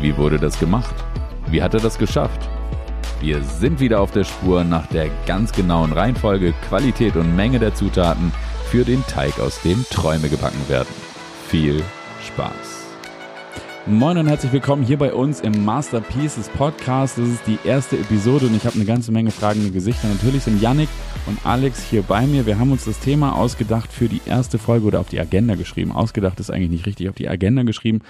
[0.00, 0.94] Wie wurde das gemacht?
[1.50, 2.48] Wie hat er das geschafft?
[3.20, 7.74] Wir sind wieder auf der Spur nach der ganz genauen Reihenfolge, Qualität und Menge der
[7.74, 8.32] Zutaten
[8.70, 10.88] für den Teig, aus dem Träume gebacken werden.
[11.48, 11.82] Viel
[12.26, 12.80] Spaß!
[13.86, 17.18] Moin und herzlich willkommen hier bei uns im Masterpieces Podcast.
[17.18, 20.08] Das ist die erste Episode und ich habe eine ganze Menge fragende Gesichter.
[20.08, 20.88] Natürlich sind Yannick
[21.26, 22.46] und Alex hier bei mir.
[22.46, 25.92] Wir haben uns das Thema ausgedacht für die erste Folge oder auf die Agenda geschrieben.
[25.92, 28.00] Ausgedacht ist eigentlich nicht richtig, auf die Agenda geschrieben.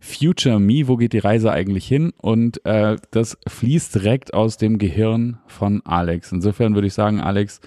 [0.00, 2.12] Future Me, wo geht die Reise eigentlich hin?
[2.20, 6.32] Und äh, das fließt direkt aus dem Gehirn von Alex.
[6.32, 7.60] Insofern würde ich sagen, Alex,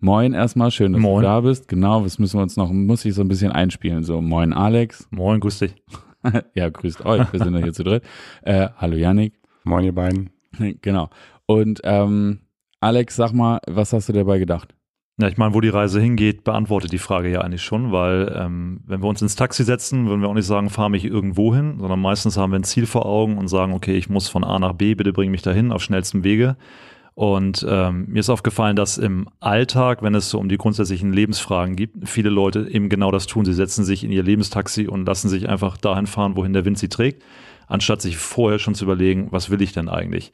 [0.00, 1.22] moin erstmal, schön, dass moin.
[1.22, 1.68] du da bist.
[1.68, 4.02] Genau, was müssen wir uns noch, muss ich so ein bisschen einspielen.
[4.02, 5.08] So, moin Alex.
[5.10, 5.74] Moin, grüß dich.
[6.54, 8.02] ja, grüßt euch, wir sind ja hier zu dritt.
[8.42, 9.34] Äh, hallo Yannick.
[9.64, 10.30] Moin, ihr beiden.
[10.80, 11.10] Genau.
[11.46, 12.40] Und ähm,
[12.80, 14.75] Alex, sag mal, was hast du dabei gedacht?
[15.18, 18.80] Ja, ich meine, wo die Reise hingeht, beantwortet die Frage ja eigentlich schon, weil ähm,
[18.84, 21.76] wenn wir uns ins Taxi setzen, würden wir auch nicht sagen, fahr mich irgendwo hin,
[21.78, 24.58] sondern meistens haben wir ein Ziel vor Augen und sagen, okay, ich muss von A
[24.58, 26.58] nach B, bitte bring mich dahin auf schnellstem Wege.
[27.14, 31.76] Und ähm, mir ist aufgefallen, dass im Alltag, wenn es so um die grundsätzlichen Lebensfragen
[31.76, 33.46] gibt, viele Leute eben genau das tun.
[33.46, 36.76] Sie setzen sich in ihr Lebenstaxi und lassen sich einfach dahin fahren, wohin der Wind
[36.76, 37.24] sie trägt,
[37.68, 40.30] anstatt sich vorher schon zu überlegen, was will ich denn eigentlich?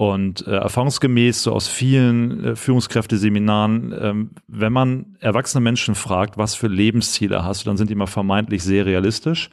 [0.00, 6.54] Und äh, erfahrungsgemäß so aus vielen äh, Führungskräfteseminaren, ähm, wenn man erwachsene Menschen fragt, was
[6.54, 9.50] für Lebensziele hast du, dann sind die immer vermeintlich sehr realistisch.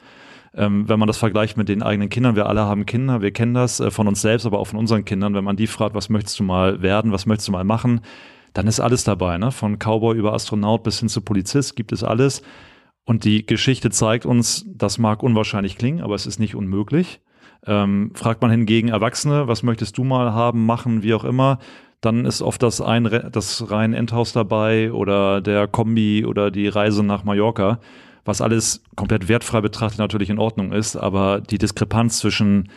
[0.53, 3.55] Ähm, wenn man das vergleicht mit den eigenen Kindern, wir alle haben Kinder, wir kennen
[3.55, 5.33] das äh, von uns selbst, aber auch von unseren Kindern.
[5.33, 7.99] Wenn man die fragt, was möchtest du mal werden, was möchtest du mal machen,
[8.53, 9.37] dann ist alles dabei.
[9.37, 9.51] Ne?
[9.51, 12.41] Von Cowboy über Astronaut bis hin zu Polizist gibt es alles.
[13.03, 17.19] Und die Geschichte zeigt uns, das mag unwahrscheinlich klingen, aber es ist nicht unmöglich.
[17.67, 21.59] Ähm, fragt man hingegen Erwachsene, was möchtest du mal haben, machen, wie auch immer,
[22.01, 27.03] dann ist oft das, ein, das rein Endhaus dabei oder der Kombi oder die Reise
[27.03, 27.79] nach Mallorca,
[28.23, 32.69] was alles komplett wertfrei betrachtet natürlich in Ordnung ist, aber die Diskrepanz zwischen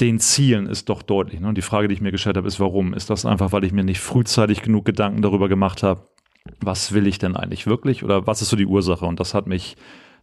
[0.00, 1.40] den Zielen ist doch deutlich.
[1.40, 1.48] Ne?
[1.48, 2.92] Und die Frage, die ich mir gestellt habe, ist, warum?
[2.92, 6.08] Ist das einfach, weil ich mir nicht frühzeitig genug Gedanken darüber gemacht habe,
[6.60, 9.06] was will ich denn eigentlich wirklich oder was ist so die Ursache?
[9.06, 9.76] Und das hat mich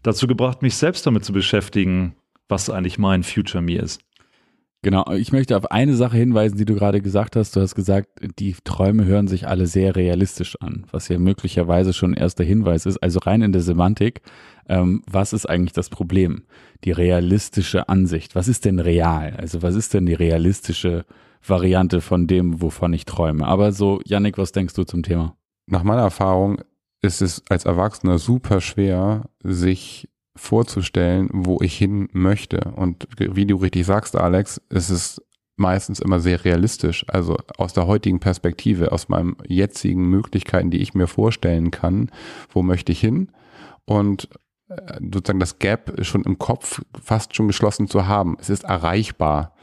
[0.04, 2.16] dazu gebracht, mich selbst damit zu beschäftigen,
[2.48, 4.02] was eigentlich mein Future Me ist.
[4.84, 7.56] Genau, ich möchte auf eine Sache hinweisen, die du gerade gesagt hast.
[7.56, 12.12] Du hast gesagt, die Träume hören sich alle sehr realistisch an, was ja möglicherweise schon
[12.12, 12.98] ein erster Hinweis ist.
[12.98, 14.22] Also rein in der Semantik,
[14.68, 16.44] ähm, was ist eigentlich das Problem?
[16.84, 18.36] Die realistische Ansicht.
[18.36, 19.38] Was ist denn real?
[19.38, 21.06] Also was ist denn die realistische
[21.48, 23.48] Variante von dem, wovon ich träume?
[23.48, 25.38] Aber so, Yannick, was denkst du zum Thema?
[25.66, 26.62] Nach meiner Erfahrung
[27.02, 32.72] ist es als Erwachsener super schwer, sich vorzustellen, wo ich hin möchte.
[32.76, 35.22] Und wie du richtig sagst, Alex, ist es
[35.56, 37.06] meistens immer sehr realistisch.
[37.08, 42.10] Also aus der heutigen Perspektive, aus meinen jetzigen Möglichkeiten, die ich mir vorstellen kann,
[42.50, 43.32] wo möchte ich hin?
[43.86, 44.30] Und
[44.70, 48.38] äh, sozusagen das Gap schon im Kopf fast schon geschlossen zu haben.
[48.40, 49.54] Es ist erreichbar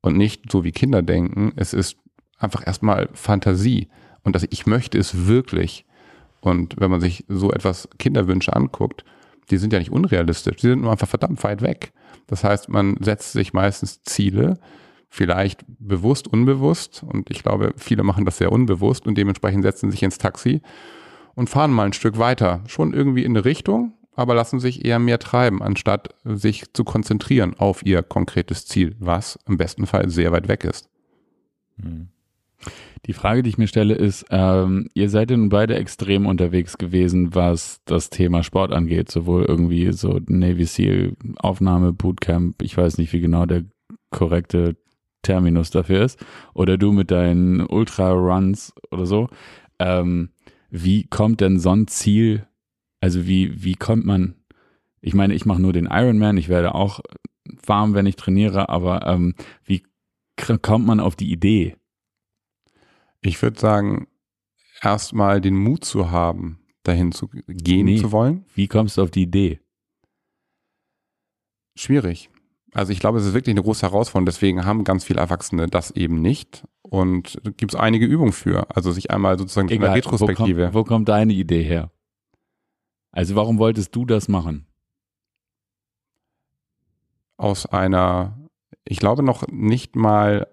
[0.00, 1.52] und nicht so wie Kinder denken.
[1.56, 1.96] Es ist
[2.38, 3.88] einfach erstmal Fantasie
[4.22, 5.86] und dass ich möchte es wirklich.
[6.40, 9.04] Und wenn man sich so etwas Kinderwünsche anguckt,
[9.50, 11.92] die sind ja nicht unrealistisch, die sind nur einfach verdammt weit weg.
[12.26, 14.58] Das heißt, man setzt sich meistens Ziele,
[15.08, 20.02] vielleicht bewusst, unbewusst, und ich glaube, viele machen das sehr unbewusst und dementsprechend setzen sich
[20.02, 20.60] ins Taxi
[21.34, 24.98] und fahren mal ein Stück weiter, schon irgendwie in eine Richtung, aber lassen sich eher
[24.98, 30.32] mehr treiben, anstatt sich zu konzentrieren auf ihr konkretes Ziel, was im besten Fall sehr
[30.32, 30.88] weit weg ist.
[31.80, 32.08] Hm.
[33.06, 36.78] Die Frage, die ich mir stelle, ist, ähm, ihr seid ja nun beide extrem unterwegs
[36.78, 42.96] gewesen, was das Thema Sport angeht, sowohl irgendwie so Navy SEAL Aufnahme, Bootcamp, ich weiß
[42.96, 43.64] nicht, wie genau der
[44.10, 44.76] korrekte
[45.20, 49.28] Terminus dafür ist, oder du mit deinen Ultra-Runs oder so.
[49.78, 50.30] Ähm,
[50.70, 52.46] wie kommt denn so ein Ziel,
[53.00, 54.34] also wie, wie kommt man,
[55.02, 57.00] ich meine, ich mache nur den Ironman, ich werde auch
[57.66, 59.82] warm, wenn ich trainiere, aber ähm, wie
[60.62, 61.76] kommt man auf die Idee?
[63.24, 64.06] Ich würde sagen,
[64.82, 67.98] erstmal den Mut zu haben, dahin zu gehen nee.
[67.98, 68.44] zu wollen.
[68.54, 69.60] Wie kommst du auf die Idee?
[71.74, 72.28] Schwierig.
[72.72, 74.26] Also ich glaube, es ist wirklich eine große Herausforderung.
[74.26, 76.64] Deswegen haben ganz viele Erwachsene das eben nicht.
[76.82, 78.76] Und gibt es einige Übungen für.
[78.76, 80.60] Also sich einmal sozusagen Egal, in der Retrospektive.
[80.60, 81.90] Wo kommt, wo kommt deine Idee her?
[83.10, 84.66] Also warum wolltest du das machen?
[87.38, 88.38] Aus einer,
[88.84, 90.46] ich glaube noch nicht mal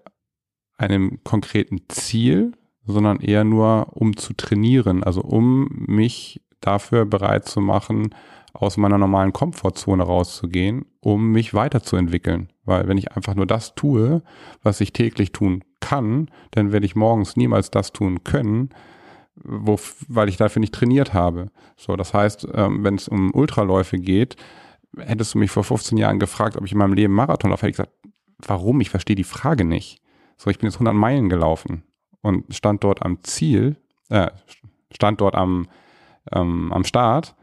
[0.78, 2.52] einem konkreten Ziel,
[2.86, 8.14] sondern eher nur um zu trainieren, also um mich dafür bereit zu machen,
[8.52, 12.50] aus meiner normalen Komfortzone rauszugehen, um mich weiterzuentwickeln.
[12.64, 14.22] Weil wenn ich einfach nur das tue,
[14.62, 18.70] was ich täglich tun kann, dann werde ich morgens niemals das tun können,
[19.36, 21.50] wo, weil ich dafür nicht trainiert habe.
[21.76, 24.36] So, das heißt, ähm, wenn es um Ultraläufe geht,
[24.98, 27.70] hättest du mich vor 15 Jahren gefragt, ob ich in meinem Leben Marathon laufe, hätte
[27.70, 27.92] ich gesagt,
[28.46, 28.80] warum?
[28.82, 30.02] Ich verstehe die Frage nicht.
[30.36, 31.84] So, ich bin jetzt 100 Meilen gelaufen
[32.22, 33.76] und stand dort am Ziel,
[34.08, 34.30] äh,
[34.92, 35.68] stand dort am,
[36.32, 37.34] ähm, am Start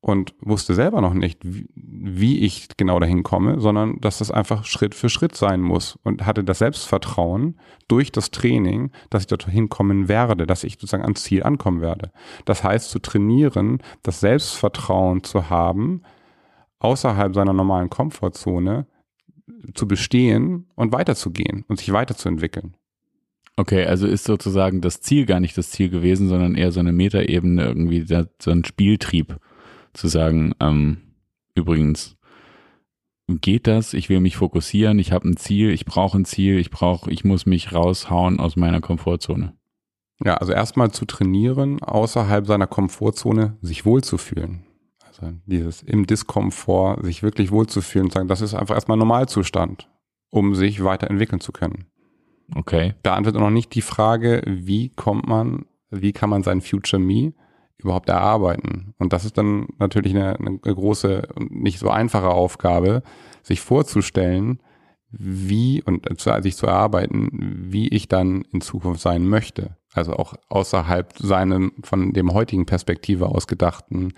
[0.00, 4.64] und wusste selber noch nicht, wie, wie ich genau dahin komme, sondern dass das einfach
[4.64, 7.58] Schritt für Schritt sein muss und hatte das Selbstvertrauen
[7.88, 12.12] durch das Training, dass ich dorthin kommen werde, dass ich sozusagen ans Ziel ankommen werde.
[12.44, 16.02] Das heißt, zu trainieren, das Selbstvertrauen zu haben,
[16.78, 18.86] außerhalb seiner normalen Komfortzone
[19.74, 22.76] zu bestehen und weiterzugehen und sich weiterzuentwickeln.
[23.58, 26.92] Okay, also ist sozusagen das Ziel gar nicht das Ziel gewesen, sondern eher so eine
[26.92, 29.36] Metaebene, irgendwie so ein Spieltrieb
[29.94, 30.98] zu sagen, ähm,
[31.56, 32.16] übrigens,
[33.26, 33.94] geht das?
[33.94, 37.24] Ich will mich fokussieren, ich habe ein Ziel, ich brauche ein Ziel, ich brauche, ich
[37.24, 39.54] muss mich raushauen aus meiner Komfortzone.
[40.24, 44.66] Ja, also erstmal zu trainieren, außerhalb seiner Komfortzone sich wohlzufühlen.
[45.04, 49.90] Also dieses im Diskomfort sich wirklich wohlzufühlen und sagen, das ist einfach erstmal Normalzustand,
[50.30, 51.86] um sich weiterentwickeln zu können.
[52.54, 52.94] Okay.
[53.02, 57.32] Beantwortet noch nicht die Frage, wie kommt man, wie kann man sein Future Me
[57.76, 58.94] überhaupt erarbeiten?
[58.98, 63.02] Und das ist dann natürlich eine, eine große und nicht so einfache Aufgabe,
[63.42, 64.60] sich vorzustellen,
[65.10, 66.06] wie und
[66.42, 67.30] sich zu erarbeiten,
[67.70, 69.76] wie ich dann in Zukunft sein möchte.
[69.94, 74.12] Also auch außerhalb seinem von dem heutigen Perspektive ausgedachten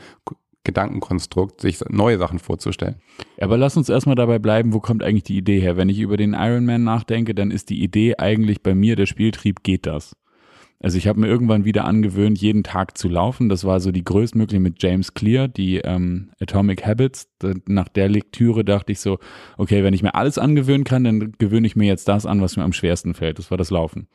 [0.71, 2.97] Gedankenkonstrukt, sich neue Sachen vorzustellen.
[3.41, 5.77] Aber lass uns erstmal dabei bleiben, wo kommt eigentlich die Idee her?
[5.77, 9.63] Wenn ich über den Ironman nachdenke, dann ist die Idee eigentlich bei mir, der Spieltrieb
[9.63, 10.17] geht das.
[10.83, 13.51] Also ich habe mir irgendwann wieder angewöhnt, jeden Tag zu laufen.
[13.51, 17.29] Das war so die größtmögliche mit James Clear, die ähm, Atomic Habits.
[17.67, 19.19] Nach der Lektüre dachte ich so,
[19.59, 22.57] okay, wenn ich mir alles angewöhnen kann, dann gewöhne ich mir jetzt das an, was
[22.57, 23.39] mir am schwersten fällt.
[23.39, 24.09] Das war das Laufen.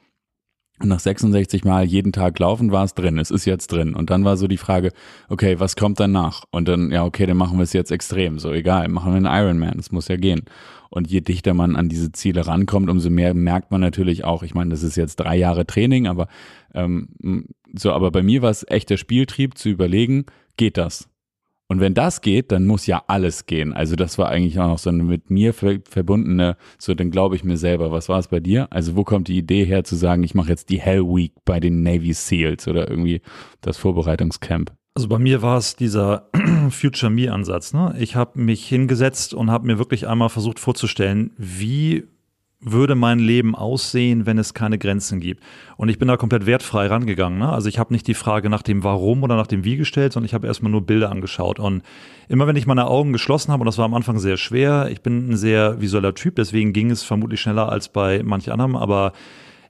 [0.80, 3.96] Und nach 66 Mal jeden Tag laufen war es drin, es ist jetzt drin.
[3.96, 4.92] Und dann war so die Frage,
[5.30, 6.44] okay, was kommt danach?
[6.52, 8.40] Und dann, ja, okay, dann machen wir es jetzt extrem.
[8.40, 10.44] So, egal, machen wir einen Ironman, es muss ja gehen.
[10.90, 14.54] Und je dichter man an diese Ziele rankommt, umso mehr merkt man natürlich auch, ich
[14.54, 16.28] meine, das ist jetzt drei Jahre Training, aber
[16.74, 17.08] ähm,
[17.74, 20.26] so, aber bei mir war es echt der Spieltrieb zu überlegen,
[20.58, 21.10] geht das?
[21.68, 23.74] Und wenn das geht, dann muss ja alles gehen.
[23.74, 27.44] Also das war eigentlich auch noch so eine mit mir verbundene, so dann glaube ich
[27.44, 28.68] mir selber, was war es bei dir?
[28.72, 31.60] Also wo kommt die Idee her zu sagen, ich mache jetzt die Hell Week bei
[31.60, 33.22] den Navy SEALs oder irgendwie
[33.62, 34.74] das Vorbereitungscamp?
[34.94, 36.30] Also bei mir war es dieser
[36.70, 37.74] Future Me Ansatz.
[37.74, 37.96] Ne?
[38.00, 42.06] Ich habe mich hingesetzt und habe mir wirklich einmal versucht vorzustellen, wie
[42.66, 45.44] würde mein Leben aussehen, wenn es keine Grenzen gibt?
[45.78, 47.40] Und ich bin da komplett wertfrei rangegangen.
[47.40, 47.50] Ne?
[47.50, 50.26] Also ich habe nicht die Frage nach dem Warum oder nach dem Wie gestellt, sondern
[50.26, 51.60] ich habe erstmal nur Bilder angeschaut.
[51.60, 51.84] Und
[52.28, 55.02] immer wenn ich meine Augen geschlossen habe, und das war am Anfang sehr schwer, ich
[55.02, 59.14] bin ein sehr visueller Typ, deswegen ging es vermutlich schneller als bei manch anderem, aber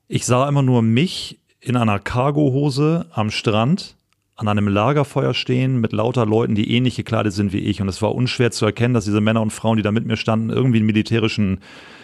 [0.07, 3.95] ich sah immer nur mich in einer Cargohose am Strand
[4.35, 7.81] an einem Lagerfeuer stehen mit lauter Leuten, die ähnlich gekleidet sind wie ich.
[7.81, 10.17] Und es war unschwer zu erkennen, dass diese Männer und Frauen, die da mit mir
[10.17, 11.59] standen, irgendwie einen militärischen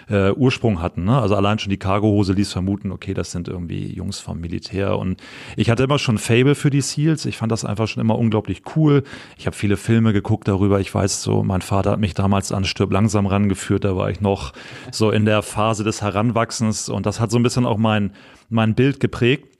[0.09, 1.05] äh, Ursprung hatten.
[1.05, 1.19] Ne?
[1.19, 4.97] Also allein schon die Cargohose ließ vermuten, okay, das sind irgendwie Jungs vom Militär.
[4.97, 5.21] Und
[5.55, 7.25] ich hatte immer schon Fable für die Seals.
[7.25, 9.03] Ich fand das einfach schon immer unglaublich cool.
[9.37, 10.79] Ich habe viele Filme geguckt darüber.
[10.79, 13.83] Ich weiß so, mein Vater hat mich damals an Stirb langsam rangeführt.
[13.83, 14.53] Da war ich noch
[14.91, 16.89] so in der Phase des Heranwachsens.
[16.89, 18.11] Und das hat so ein bisschen auch mein,
[18.49, 19.50] mein Bild geprägt.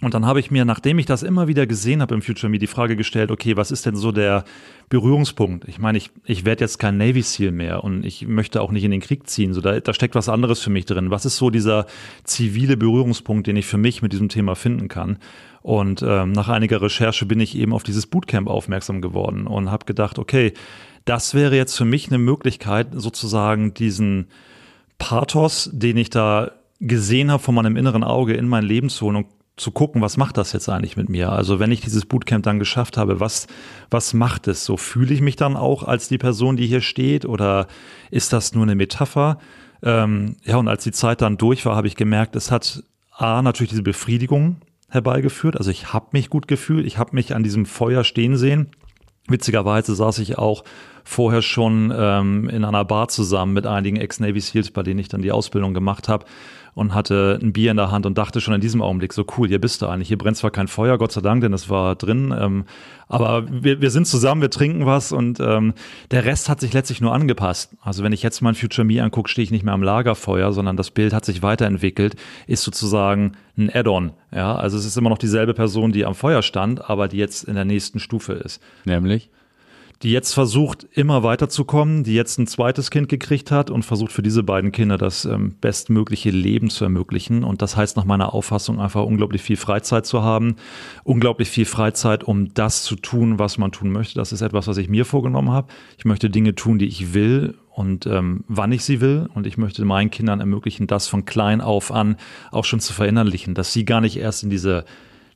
[0.00, 2.58] Und dann habe ich mir, nachdem ich das immer wieder gesehen habe im Future Me,
[2.58, 4.44] die Frage gestellt, okay, was ist denn so der
[4.88, 5.66] Berührungspunkt?
[5.66, 8.84] Ich meine, ich, ich werde jetzt kein Navy SEAL mehr und ich möchte auch nicht
[8.84, 9.54] in den Krieg ziehen.
[9.54, 11.10] So, da, da steckt was anderes für mich drin.
[11.10, 11.86] Was ist so dieser
[12.22, 15.18] zivile Berührungspunkt, den ich für mich mit diesem Thema finden kann?
[15.62, 19.84] Und ähm, nach einiger Recherche bin ich eben auf dieses Bootcamp aufmerksam geworden und habe
[19.84, 20.52] gedacht, okay,
[21.06, 24.28] das wäre jetzt für mich eine Möglichkeit, sozusagen diesen
[24.98, 29.16] Pathos, den ich da gesehen habe von meinem inneren Auge in mein Leben zu holen
[29.16, 29.26] und
[29.58, 31.30] zu gucken, was macht das jetzt eigentlich mit mir?
[31.32, 33.46] Also wenn ich dieses Bootcamp dann geschafft habe, was,
[33.90, 34.64] was macht es?
[34.64, 37.66] So fühle ich mich dann auch als die Person, die hier steht oder
[38.10, 39.38] ist das nur eine Metapher?
[39.82, 43.42] Ähm, ja, und als die Zeit dann durch war, habe ich gemerkt, es hat A,
[43.42, 44.56] natürlich diese Befriedigung
[44.88, 45.56] herbeigeführt.
[45.56, 48.70] Also ich habe mich gut gefühlt, ich habe mich an diesem Feuer stehen sehen.
[49.28, 50.64] Witzigerweise saß ich auch
[51.04, 55.20] vorher schon ähm, in einer Bar zusammen mit einigen Ex-Navy SEALs, bei denen ich dann
[55.20, 56.24] die Ausbildung gemacht habe
[56.74, 59.48] und hatte ein Bier in der Hand und dachte schon in diesem Augenblick, so cool,
[59.48, 60.08] hier bist du eigentlich.
[60.08, 62.64] Hier brennt zwar kein Feuer, Gott sei Dank, denn es war drin, ähm,
[63.08, 65.74] aber wir, wir sind zusammen, wir trinken was und ähm,
[66.10, 67.74] der Rest hat sich letztlich nur angepasst.
[67.80, 70.76] Also wenn ich jetzt mein Future Me angucke, stehe ich nicht mehr am Lagerfeuer, sondern
[70.76, 74.12] das Bild hat sich weiterentwickelt, ist sozusagen ein Add-on.
[74.30, 77.44] Ja, also es ist immer noch dieselbe Person, die am Feuer stand, aber die jetzt
[77.44, 78.62] in der nächsten Stufe ist.
[78.84, 79.30] Nämlich?
[80.02, 84.22] Die jetzt versucht, immer weiterzukommen, die jetzt ein zweites Kind gekriegt hat und versucht für
[84.22, 87.42] diese beiden Kinder das ähm, bestmögliche Leben zu ermöglichen.
[87.42, 90.54] Und das heißt nach meiner Auffassung einfach unglaublich viel Freizeit zu haben,
[91.02, 94.14] unglaublich viel Freizeit, um das zu tun, was man tun möchte.
[94.14, 95.72] Das ist etwas, was ich mir vorgenommen habe.
[95.98, 99.28] Ich möchte Dinge tun, die ich will und ähm, wann ich sie will.
[99.34, 102.16] Und ich möchte meinen Kindern ermöglichen, das von klein auf an
[102.52, 104.84] auch schon zu verinnerlichen, dass sie gar nicht erst in diese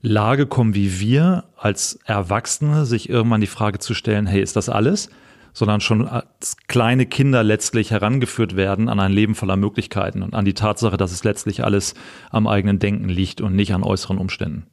[0.03, 4.69] Lage kommen wie wir als Erwachsene, sich irgendwann die Frage zu stellen, hey, ist das
[4.69, 5.09] alles?
[5.55, 10.45] Sondern schon als kleine Kinder letztlich herangeführt werden an ein Leben voller Möglichkeiten und an
[10.45, 11.95] die Tatsache, dass es letztlich alles
[12.31, 14.67] am eigenen Denken liegt und nicht an äußeren Umständen.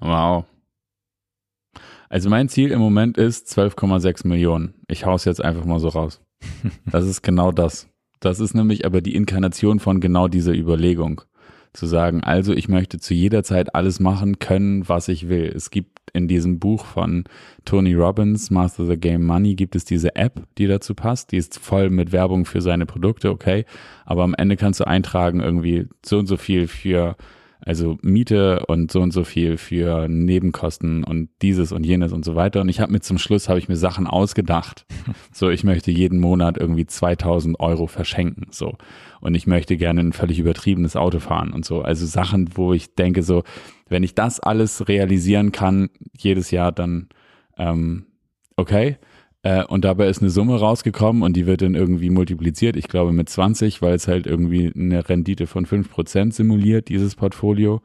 [0.00, 0.44] Wow.
[2.08, 4.74] Also mein Ziel im Moment ist 12,6 Millionen.
[4.88, 6.20] Ich hau's jetzt einfach mal so raus.
[6.90, 7.88] Das ist genau das.
[8.20, 11.22] Das ist nämlich aber die Inkarnation von genau dieser Überlegung
[11.72, 15.52] zu sagen, also ich möchte zu jeder Zeit alles machen können, was ich will.
[15.54, 17.24] Es gibt in diesem Buch von
[17.64, 21.32] Tony Robbins, Master the Game Money, gibt es diese App, die dazu passt.
[21.32, 23.64] Die ist voll mit Werbung für seine Produkte, okay.
[24.04, 27.16] Aber am Ende kannst du eintragen, irgendwie so und so viel für
[27.66, 32.36] also Miete und so und so viel für Nebenkosten und dieses und jenes und so
[32.36, 32.60] weiter.
[32.60, 34.86] Und ich habe mir zum Schluss, habe ich mir Sachen ausgedacht.
[35.32, 38.46] So, ich möchte jeden Monat irgendwie 2000 Euro verschenken.
[38.50, 38.76] So.
[39.20, 41.82] Und ich möchte gerne ein völlig übertriebenes Auto fahren und so.
[41.82, 43.42] Also Sachen, wo ich denke so,
[43.88, 47.08] wenn ich das alles realisieren kann, jedes Jahr, dann
[47.58, 48.06] ähm,
[48.56, 48.96] okay.
[49.46, 53.12] Äh, und dabei ist eine Summe rausgekommen und die wird dann irgendwie multipliziert, ich glaube
[53.12, 57.80] mit 20, weil es halt irgendwie eine Rendite von 5% simuliert, dieses Portfolio.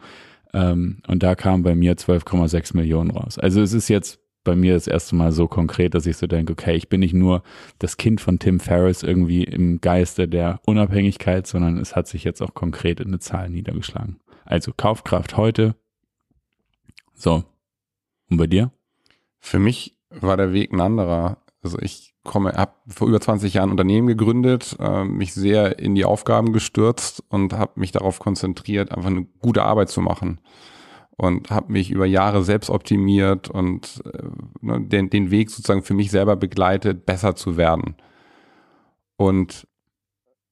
[0.56, 3.38] Ähm, und da kam bei mir 12,6 Millionen raus.
[3.38, 6.54] Also es ist jetzt bei mir das erste Mal so konkret, dass ich so denke,
[6.54, 7.44] okay, ich bin nicht nur
[7.78, 12.42] das Kind von Tim Ferriss irgendwie im Geiste der Unabhängigkeit, sondern es hat sich jetzt
[12.42, 14.20] auch konkret in eine Zahl niedergeschlagen.
[14.46, 15.76] Also Kaufkraft heute.
[17.14, 17.44] So.
[18.32, 18.72] Und bei dir?
[19.40, 21.38] Für mich war der Weg ein anderer.
[21.64, 26.06] Also ich komme, habe vor über 20 Jahren Unternehmen gegründet, äh, mich sehr in die
[26.06, 30.42] Aufgaben gestürzt und habe mich darauf konzentriert, einfach eine gute Arbeit zu machen.
[31.18, 34.24] Und habe mich über Jahre selbst optimiert und äh,
[34.62, 37.96] ne, den, den Weg sozusagen für mich selber begleitet, besser zu werden.
[39.18, 39.68] Und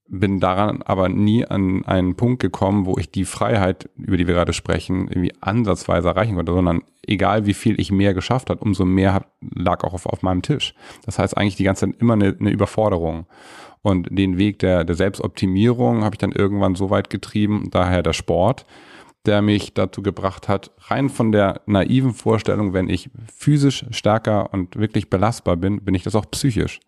[0.09, 4.33] bin daran aber nie an einen Punkt gekommen, wo ich die Freiheit, über die wir
[4.33, 8.85] gerade sprechen, irgendwie ansatzweise erreichen konnte, sondern egal wie viel ich mehr geschafft hat, umso
[8.85, 9.25] mehr
[9.55, 10.73] lag auch auf, auf meinem Tisch.
[11.05, 13.27] Das heißt eigentlich die ganze Zeit immer eine, eine Überforderung.
[13.81, 18.13] Und den Weg der, der Selbstoptimierung habe ich dann irgendwann so weit getrieben, daher der
[18.13, 18.65] Sport,
[19.25, 24.77] der mich dazu gebracht hat, rein von der naiven Vorstellung, wenn ich physisch stärker und
[24.77, 26.79] wirklich belastbar bin, bin ich das auch psychisch.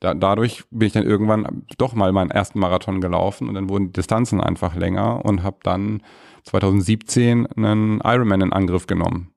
[0.00, 3.86] Da, dadurch bin ich dann irgendwann doch mal meinen ersten Marathon gelaufen und dann wurden
[3.86, 6.02] die Distanzen einfach länger und habe dann
[6.44, 9.32] 2017 einen Ironman in Angriff genommen.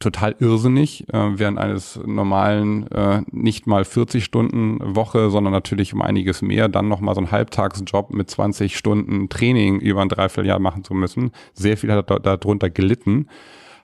[0.00, 6.02] Total irrsinnig, äh, während eines normalen äh, nicht mal 40 Stunden Woche, sondern natürlich um
[6.02, 10.84] einiges mehr, dann nochmal so einen Halbtagsjob mit 20 Stunden Training über ein Dreivierteljahr machen
[10.84, 11.30] zu müssen.
[11.54, 13.28] Sehr viel hat darunter gelitten,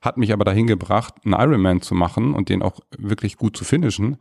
[0.02, 3.64] hat mich aber dahin gebracht, einen Ironman zu machen und den auch wirklich gut zu
[3.64, 4.18] finishen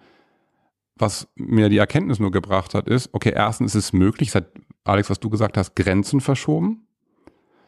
[0.99, 4.51] was mir die Erkenntnis nur gebracht hat, ist, okay, erstens ist es möglich, hat
[4.83, 6.85] Alex, was du gesagt hast, Grenzen verschoben.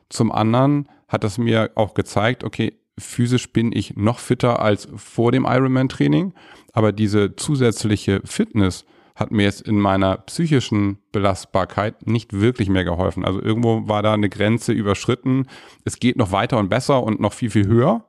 [0.10, 5.32] Zum anderen hat das mir auch gezeigt, okay, physisch bin ich noch fitter als vor
[5.32, 6.34] dem Ironman-Training,
[6.74, 8.86] aber diese zusätzliche Fitness
[9.16, 13.24] hat mir jetzt in meiner psychischen Belastbarkeit nicht wirklich mehr geholfen.
[13.24, 15.48] Also irgendwo war da eine Grenze überschritten.
[15.86, 18.06] Es geht noch weiter und besser und noch viel, viel höher.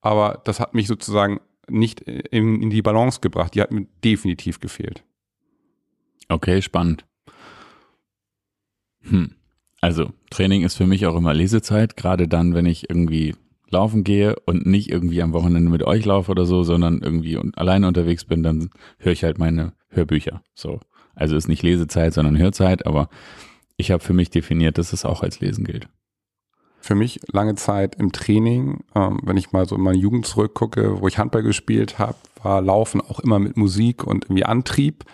[0.00, 1.40] Aber das hat mich sozusagen
[1.72, 3.54] nicht in, in die Balance gebracht.
[3.54, 5.04] Die hat mir definitiv gefehlt.
[6.28, 7.04] Okay, spannend.
[9.02, 9.34] Hm.
[9.80, 13.34] Also, Training ist für mich auch immer Lesezeit, gerade dann, wenn ich irgendwie
[13.68, 17.88] laufen gehe und nicht irgendwie am Wochenende mit euch laufe oder so, sondern irgendwie alleine
[17.88, 20.42] unterwegs bin, dann höre ich halt meine Hörbücher.
[20.54, 20.78] So.
[21.14, 23.08] Also ist nicht Lesezeit, sondern Hörzeit, aber
[23.76, 25.88] ich habe für mich definiert, dass es auch als Lesen gilt
[26.82, 31.00] für mich lange Zeit im Training, ähm, wenn ich mal so in meine Jugend zurückgucke,
[31.00, 35.04] wo ich Handball gespielt habe, war Laufen auch immer mit Musik und irgendwie Antrieb.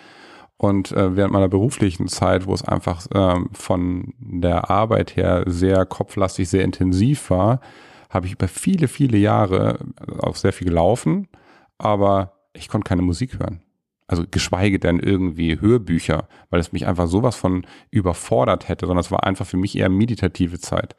[0.56, 5.84] Und äh, während meiner beruflichen Zeit, wo es einfach ähm, von der Arbeit her sehr
[5.84, 7.60] kopflastig, sehr intensiv war,
[8.08, 9.78] habe ich über viele, viele Jahre
[10.20, 11.28] auch sehr viel gelaufen,
[11.76, 13.60] aber ich konnte keine Musik hören.
[14.06, 19.10] Also geschweige denn irgendwie Hörbücher, weil es mich einfach sowas von überfordert hätte, sondern es
[19.10, 20.96] war einfach für mich eher meditative Zeit.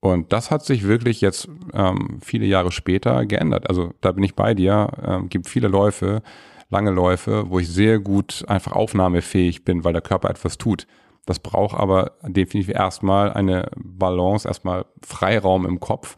[0.00, 3.68] Und das hat sich wirklich jetzt ähm, viele Jahre später geändert.
[3.68, 4.88] Also da bin ich bei dir.
[5.04, 6.22] Ähm, gibt viele Läufe,
[6.68, 10.86] lange Läufe, wo ich sehr gut einfach aufnahmefähig bin, weil der Körper etwas tut.
[11.24, 16.16] Das braucht aber definitiv erstmal eine Balance, erstmal Freiraum im Kopf,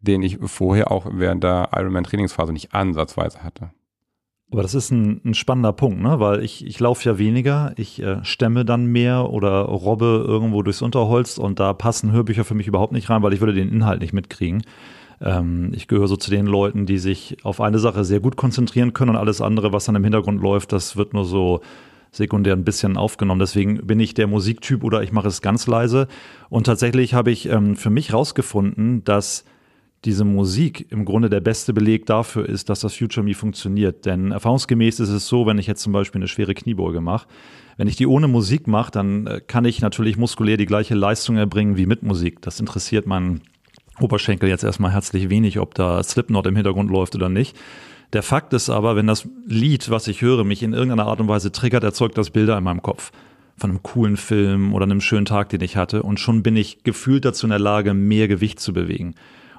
[0.00, 3.72] den ich vorher auch während der Ironman-Trainingsphase nicht ansatzweise hatte.
[4.50, 6.20] Aber das ist ein, ein spannender Punkt, ne?
[6.20, 10.80] weil ich, ich laufe ja weniger, ich äh, stemme dann mehr oder robbe irgendwo durchs
[10.80, 14.00] Unterholz und da passen Hörbücher für mich überhaupt nicht rein, weil ich würde den Inhalt
[14.00, 14.62] nicht mitkriegen.
[15.20, 18.94] Ähm, ich gehöre so zu den Leuten, die sich auf eine Sache sehr gut konzentrieren
[18.94, 21.60] können und alles andere, was dann im Hintergrund läuft, das wird nur so
[22.10, 23.40] sekundär ein bisschen aufgenommen.
[23.40, 26.08] Deswegen bin ich der Musiktyp oder ich mache es ganz leise.
[26.48, 29.44] Und tatsächlich habe ich ähm, für mich rausgefunden, dass
[30.04, 34.06] diese Musik im Grunde der beste Beleg dafür ist, dass das Future Me funktioniert.
[34.06, 37.26] Denn erfahrungsgemäß ist es so, wenn ich jetzt zum Beispiel eine schwere Kniebeuge mache,
[37.76, 41.36] wenn ich die ohne Musik mache, dann äh, kann ich natürlich muskulär die gleiche Leistung
[41.36, 42.42] erbringen wie mit Musik.
[42.42, 43.42] Das interessiert meinen
[44.00, 47.56] Oberschenkel jetzt erstmal herzlich wenig, ob da Slipknot im Hintergrund läuft oder nicht.
[48.12, 51.28] Der Fakt ist aber, wenn das Lied, was ich höre, mich in irgendeiner Art und
[51.28, 53.12] Weise triggert, erzeugt das Bilder in meinem Kopf
[53.56, 56.02] von einem coolen Film oder einem schönen Tag, den ich hatte.
[56.02, 59.14] Und schon bin ich gefühlt dazu in der Lage, mehr Gewicht zu bewegen.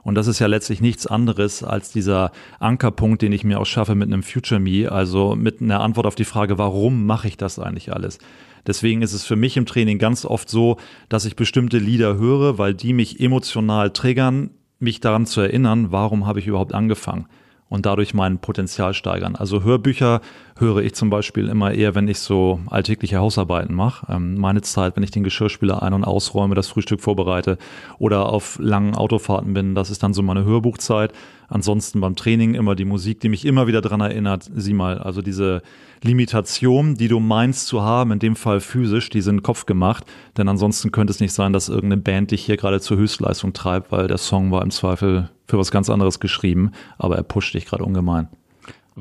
[0.10, 3.94] Und das ist ja letztlich nichts anderes als dieser Ankerpunkt, den ich mir auch schaffe
[3.94, 7.60] mit einem Future Me, also mit einer Antwort auf die Frage, warum mache ich das
[7.60, 8.18] eigentlich alles?
[8.66, 10.78] Deswegen ist es für mich im Training ganz oft so,
[11.10, 14.50] dass ich bestimmte Lieder höre, weil die mich emotional triggern,
[14.80, 17.28] mich daran zu erinnern, warum habe ich überhaupt angefangen
[17.70, 19.36] und dadurch mein Potenzial steigern.
[19.36, 20.22] Also Hörbücher
[20.60, 24.12] höre ich zum Beispiel immer eher, wenn ich so alltägliche Hausarbeiten mache.
[24.12, 27.58] Ähm, meine Zeit, wenn ich den Geschirrspüler ein- und ausräume, das Frühstück vorbereite
[27.98, 31.14] oder auf langen Autofahrten bin, das ist dann so meine Hörbuchzeit.
[31.48, 35.22] Ansonsten beim Training immer die Musik, die mich immer wieder dran erinnert, sieh mal, also
[35.22, 35.62] diese
[36.04, 40.06] Limitation, die du meinst zu haben, in dem Fall physisch, die sind Kopf gemacht,
[40.38, 43.92] denn ansonsten könnte es nicht sein, dass irgendeine Band dich hier gerade zur Höchstleistung treibt,
[43.92, 47.66] weil der Song war im Zweifel für was ganz anderes geschrieben, aber er pusht dich
[47.66, 48.28] gerade ungemein.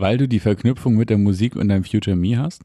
[0.00, 2.62] Weil du die Verknüpfung mit der Musik und deinem Future Me hast?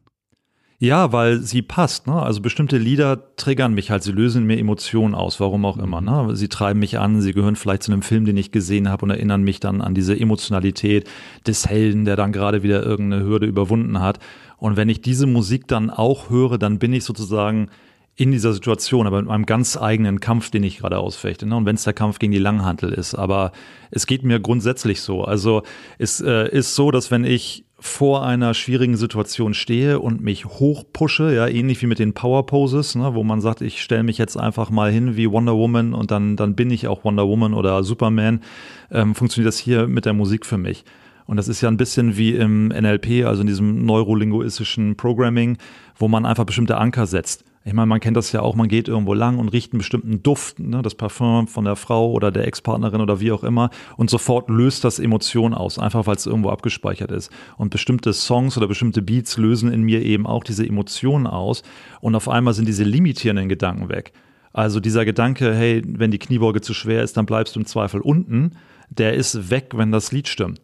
[0.78, 2.06] Ja, weil sie passt.
[2.06, 2.14] Ne?
[2.14, 6.00] Also bestimmte Lieder triggern mich halt, sie lösen mir Emotionen aus, warum auch immer.
[6.00, 6.36] Ne?
[6.36, 9.10] Sie treiben mich an, sie gehören vielleicht zu einem Film, den ich gesehen habe und
[9.10, 11.10] erinnern mich dann an diese Emotionalität
[11.48, 14.20] des Helden, der dann gerade wieder irgendeine Hürde überwunden hat.
[14.58, 17.70] Und wenn ich diese Musik dann auch höre, dann bin ich sozusagen
[18.16, 21.48] in dieser Situation, aber mit meinem ganz eigenen Kampf, den ich gerade ausfechte.
[21.48, 21.56] Ne?
[21.56, 23.16] Und wenn es der Kampf gegen die Langhantel ist.
[23.16, 23.52] Aber
[23.90, 25.24] es geht mir grundsätzlich so.
[25.24, 25.64] Also
[25.98, 31.36] es äh, ist so, dass wenn ich vor einer schwierigen Situation stehe und mich hochpushe,
[31.36, 34.38] ja, ähnlich wie mit den Power Poses, ne, wo man sagt, ich stelle mich jetzt
[34.38, 37.84] einfach mal hin wie Wonder Woman und dann, dann bin ich auch Wonder Woman oder
[37.84, 38.42] Superman,
[38.90, 40.86] ähm, funktioniert das hier mit der Musik für mich.
[41.26, 45.58] Und das ist ja ein bisschen wie im NLP, also in diesem neurolinguistischen Programming,
[45.98, 47.44] wo man einfach bestimmte Anker setzt.
[47.66, 50.22] Ich meine, man kennt das ja auch, man geht irgendwo lang und riecht einen bestimmten
[50.22, 54.10] Duft, ne, das Parfum von der Frau oder der Ex-Partnerin oder wie auch immer und
[54.10, 57.32] sofort löst das Emotionen aus, einfach weil es irgendwo abgespeichert ist.
[57.56, 61.64] Und bestimmte Songs oder bestimmte Beats lösen in mir eben auch diese Emotionen aus
[62.02, 64.12] und auf einmal sind diese limitierenden Gedanken weg.
[64.52, 68.02] Also dieser Gedanke, hey, wenn die Kniebeuge zu schwer ist, dann bleibst du im Zweifel
[68.02, 68.52] unten,
[68.90, 70.60] der ist weg, wenn das Lied stimmt.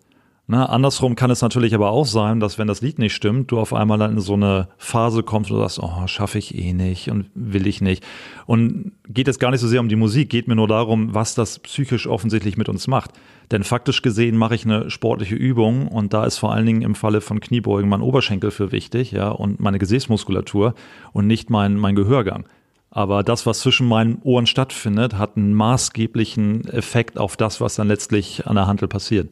[0.51, 3.59] Na, andersrum kann es natürlich aber auch sein, dass wenn das Lied nicht stimmt, du
[3.59, 7.11] auf einmal dann in so eine Phase kommst, du sagst, oh, schaffe ich eh nicht
[7.11, 8.03] und will ich nicht.
[8.47, 11.35] Und geht es gar nicht so sehr um die Musik, geht mir nur darum, was
[11.35, 13.11] das psychisch offensichtlich mit uns macht.
[13.51, 16.95] Denn faktisch gesehen mache ich eine sportliche Übung und da ist vor allen Dingen im
[16.95, 20.73] Falle von Kniebeugen mein Oberschenkel für wichtig, ja, und meine Gesäßmuskulatur
[21.13, 22.45] und nicht mein, mein Gehörgang.
[22.89, 27.87] Aber das, was zwischen meinen Ohren stattfindet, hat einen maßgeblichen Effekt auf das, was dann
[27.87, 29.29] letztlich an der Handel passiert.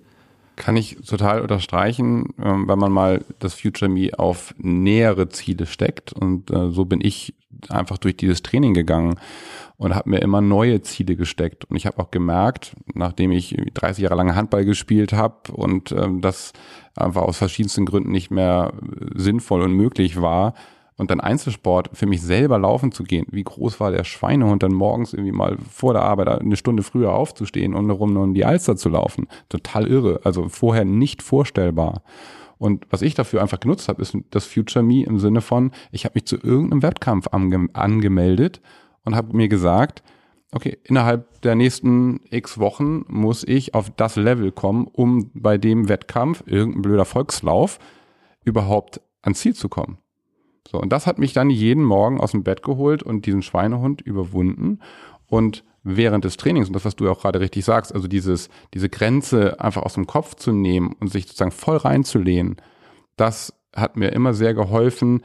[0.58, 6.12] Kann ich total unterstreichen, ähm, wenn man mal das Future Me auf nähere Ziele steckt.
[6.12, 7.36] Und äh, so bin ich
[7.70, 9.16] einfach durch dieses Training gegangen
[9.78, 11.66] und habe mir immer neue Ziele gesteckt.
[11.66, 16.22] Und ich habe auch gemerkt, nachdem ich 30 Jahre lang Handball gespielt habe und ähm,
[16.22, 16.54] das
[16.96, 18.74] einfach aus verschiedensten Gründen nicht mehr
[19.16, 20.54] sinnvoll und möglich war,
[20.98, 23.28] und dann Einzelsport für mich selber laufen zu gehen.
[23.30, 27.14] Wie groß war der Schweinehund, dann morgens irgendwie mal vor der Arbeit eine Stunde früher
[27.14, 29.28] aufzustehen und rum nur um die Alster zu laufen.
[29.50, 30.22] Total irre.
[30.24, 32.02] Also vorher nicht vorstellbar.
[32.58, 36.06] Und was ich dafür einfach genutzt habe, ist das Future Me im Sinne von, ich
[36.06, 38.62] habe mich zu irgendeinem Wettkampf ange angemeldet
[39.06, 40.02] und habe mir gesagt,
[40.52, 45.88] okay, innerhalb der nächsten x Wochen muss ich auf das Level kommen, um bei dem
[45.88, 47.78] Wettkampf, irgendein blöder Volkslauf,
[48.44, 50.00] überhaupt ans Ziel zu kommen.
[50.68, 54.02] So, und das hat mich dann jeden Morgen aus dem Bett geholt und diesen Schweinehund
[54.02, 54.80] überwunden.
[55.28, 58.90] Und während des Trainings, und das, was du auch gerade richtig sagst, also dieses, diese
[58.90, 62.58] Grenze einfach aus dem Kopf zu nehmen und sich sozusagen voll reinzulehnen,
[63.16, 65.22] das hat mir immer sehr geholfen,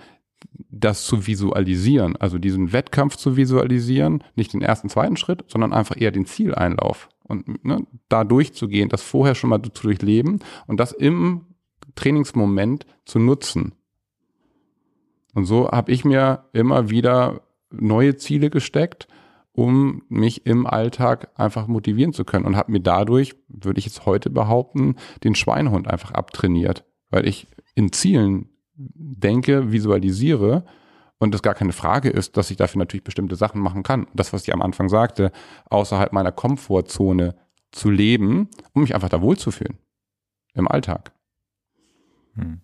[0.71, 6.01] das zu visualisieren, also diesen Wettkampf zu visualisieren, nicht den ersten, zweiten Schritt, sondern einfach
[6.01, 10.93] eher den Zieleinlauf und ne, da durchzugehen, das vorher schon mal zu durchleben und das
[10.93, 11.47] im
[11.95, 13.75] Trainingsmoment zu nutzen.
[15.35, 19.09] Und so habe ich mir immer wieder neue Ziele gesteckt,
[19.53, 24.07] um mich im Alltag einfach motivieren zu können und habe mir dadurch, würde ich jetzt
[24.07, 30.65] heute behaupten, den Schweinehund einfach abtrainiert, weil ich in Zielen denke, visualisiere
[31.19, 34.07] und es gar keine Frage ist, dass ich dafür natürlich bestimmte Sachen machen kann.
[34.15, 35.31] Das, was ich am Anfang sagte,
[35.71, 37.37] außerhalb meiner Komfortzone
[37.71, 39.79] zu leben, um mich einfach da wohlzufühlen.
[40.55, 41.13] Im Alltag.
[42.35, 42.61] Hm.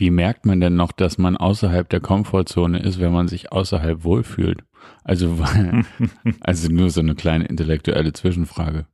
[0.00, 4.02] Wie merkt man denn noch, dass man außerhalb der Komfortzone ist, wenn man sich außerhalb
[4.02, 4.64] wohlfühlt?
[5.04, 5.38] Also,
[6.40, 8.86] also nur so eine kleine intellektuelle Zwischenfrage.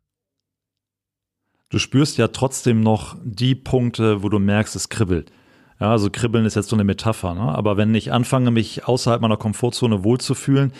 [1.68, 5.30] Du spürst ja trotzdem noch die Punkte, wo du merkst, es kribbelt.
[5.78, 7.54] Ja, also kribbeln ist jetzt so eine Metapher, ne?
[7.54, 10.72] aber wenn ich anfange, mich außerhalb meiner Komfortzone wohlzufühlen,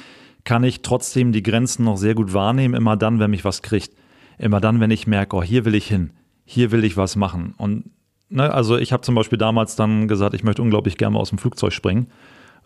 [0.42, 3.94] kann ich trotzdem die Grenzen noch sehr gut wahrnehmen, immer dann, wenn mich was kriegt.
[4.38, 6.10] Immer dann, wenn ich merke, oh, hier will ich hin,
[6.44, 7.54] hier will ich was machen.
[7.56, 7.90] Und
[8.28, 11.38] ne, also ich habe zum Beispiel damals dann gesagt, ich möchte unglaublich gerne aus dem
[11.38, 12.08] Flugzeug springen.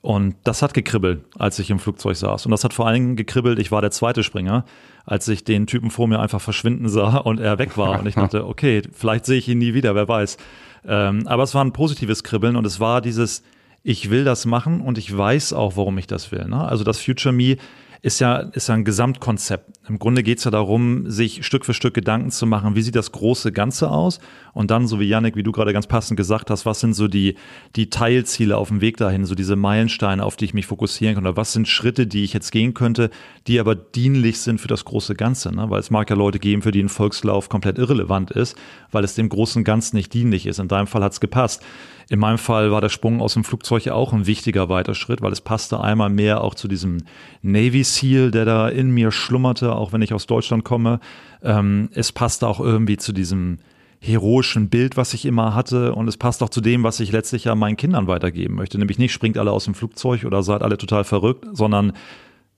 [0.03, 2.47] Und das hat gekribbelt, als ich im Flugzeug saß.
[2.47, 4.65] Und das hat vor allen Dingen gekribbelt, ich war der zweite Springer,
[5.05, 8.01] als ich den Typen vor mir einfach verschwinden sah und er weg war.
[8.01, 10.39] Und ich dachte, okay, vielleicht sehe ich ihn nie wieder, wer weiß.
[10.87, 13.43] Ähm, aber es war ein positives Kribbeln und es war dieses,
[13.83, 16.47] ich will das machen und ich weiß auch, warum ich das will.
[16.47, 16.65] Ne?
[16.65, 17.57] Also das Future Me
[18.03, 19.79] ist ja, ist ja ein Gesamtkonzept.
[19.89, 22.97] Im Grunde geht es ja darum, sich Stück für Stück Gedanken zu machen, wie sieht
[22.97, 24.21] das große Ganze aus?
[24.55, 27.09] Und dann, so wie Yannick, wie du gerade ganz passend gesagt hast, was sind so
[27.09, 27.37] die,
[27.77, 31.27] die Teilziele auf dem Weg dahin, so diese Meilensteine, auf die ich mich fokussieren kann?
[31.27, 33.11] Oder was sind Schritte, die ich jetzt gehen könnte,
[33.47, 35.55] die aber dienlich sind für das große Ganze?
[35.55, 35.69] Ne?
[35.69, 38.57] Weil es mag ja Leute geben, für die ein Volkslauf komplett irrelevant ist,
[38.93, 40.59] weil es dem großen Ganzen nicht dienlich ist.
[40.59, 41.63] In deinem Fall hat es gepasst.
[42.11, 45.23] In meinem Fall war der Sprung aus dem Flugzeug ja auch ein wichtiger weiter Schritt,
[45.23, 47.05] weil es passte einmal mehr auch zu diesem
[47.41, 50.99] Navy SEAL, der da in mir schlummerte, auch wenn ich aus Deutschland komme.
[51.41, 53.59] Ähm, es passte auch irgendwie zu diesem
[54.01, 55.95] heroischen Bild, was ich immer hatte.
[55.95, 58.77] Und es passt auch zu dem, was ich letztlich ja meinen Kindern weitergeben möchte.
[58.77, 61.93] Nämlich nicht springt alle aus dem Flugzeug oder seid alle total verrückt, sondern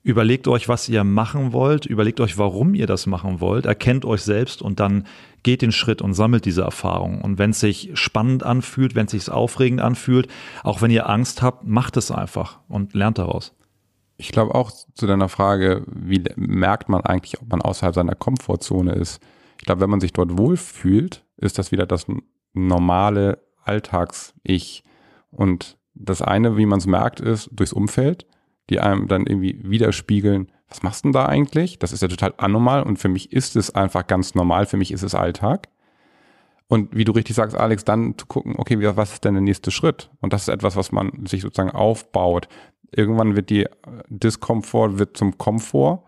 [0.05, 4.21] Überlegt euch, was ihr machen wollt, überlegt euch, warum ihr das machen wollt, erkennt euch
[4.21, 5.05] selbst und dann
[5.43, 7.21] geht den Schritt und sammelt diese Erfahrung.
[7.21, 10.27] Und wenn es sich spannend anfühlt, wenn es sich aufregend anfühlt,
[10.63, 13.53] auch wenn ihr Angst habt, macht es einfach und lernt daraus.
[14.17, 18.93] Ich glaube auch zu deiner Frage, wie merkt man eigentlich, ob man außerhalb seiner Komfortzone
[18.93, 19.21] ist?
[19.59, 22.05] Ich glaube, wenn man sich dort wohlfühlt, ist das wieder das
[22.53, 24.83] normale Alltags-Ich.
[25.31, 28.25] Und das eine, wie man es merkt, ist durchs Umfeld
[28.69, 31.77] die einem dann irgendwie widerspiegeln, was machst du denn da eigentlich?
[31.77, 34.91] Das ist ja total anormal und für mich ist es einfach ganz normal, für mich
[34.91, 35.69] ist es Alltag.
[36.67, 39.69] Und wie du richtig sagst, Alex, dann zu gucken, okay, was ist denn der nächste
[39.69, 40.09] Schritt?
[40.21, 42.47] Und das ist etwas, was man sich sozusagen aufbaut.
[42.91, 43.67] Irgendwann wird die
[44.07, 46.03] Diskomfort wird zum Komfort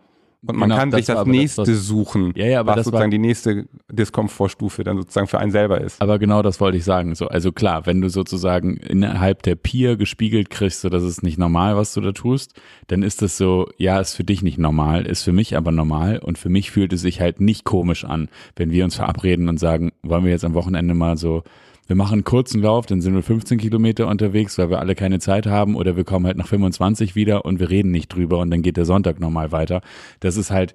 [0.48, 2.86] und man genau, kann sich das, das nächste das, suchen, ja, ja, aber was das
[2.86, 6.02] sozusagen war, die nächste Diskomfortstufe dann sozusagen für einen selber ist.
[6.02, 7.16] Aber genau das wollte ich sagen.
[7.16, 11.38] So, also klar, wenn du sozusagen innerhalb der Peer gespiegelt kriegst, so dass es nicht
[11.38, 15.06] normal, was du da tust, dann ist das so, ja, ist für dich nicht normal,
[15.06, 18.30] ist für mich aber normal und für mich fühlt es sich halt nicht komisch an,
[18.56, 21.44] wenn wir uns verabreden und sagen, wollen wir jetzt am Wochenende mal so
[21.88, 25.20] wir machen einen kurzen Lauf, dann sind wir 15 Kilometer unterwegs, weil wir alle keine
[25.20, 28.50] Zeit haben oder wir kommen halt nach 25 wieder und wir reden nicht drüber und
[28.50, 29.82] dann geht der Sonntag nochmal weiter.
[30.20, 30.74] Das ist halt,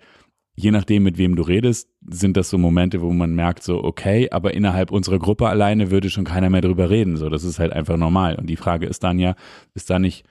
[0.55, 4.29] je nachdem, mit wem du redest, sind das so Momente, wo man merkt, so, okay,
[4.31, 7.17] aber innerhalb unserer Gruppe alleine würde schon keiner mehr drüber reden.
[7.17, 8.37] So, das ist halt einfach normal.
[8.37, 9.35] Und die Frage ist dann ja,
[9.75, 10.25] ist da nicht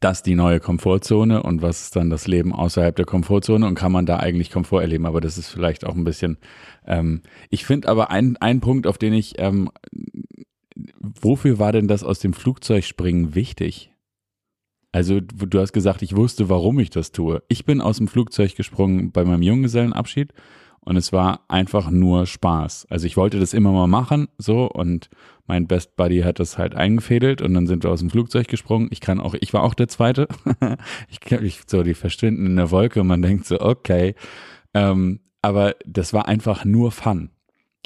[0.00, 3.92] das die neue Komfortzone und was ist dann das Leben außerhalb der Komfortzone und kann
[3.92, 5.06] man da eigentlich Komfort erleben?
[5.06, 6.38] Aber das ist vielleicht auch ein bisschen.
[6.86, 9.70] Ähm, ich finde aber ein, ein Punkt, auf den ich, ähm,
[11.00, 13.92] wofür war denn das aus dem Flugzeug springen wichtig?
[14.92, 17.42] Also du hast gesagt, ich wusste, warum ich das tue.
[17.48, 20.32] Ich bin aus dem Flugzeug gesprungen bei meinem Junggesellenabschied
[20.88, 22.86] und es war einfach nur Spaß.
[22.88, 25.10] Also ich wollte das immer mal machen, so und
[25.46, 28.88] mein Best Buddy hat das halt eingefädelt und dann sind wir aus dem Flugzeug gesprungen.
[28.90, 30.28] Ich kann auch, ich war auch der Zweite.
[31.10, 34.14] ich, ich so die verschwinden in der Wolke und man denkt so, okay.
[34.72, 37.32] Ähm, aber das war einfach nur Fun.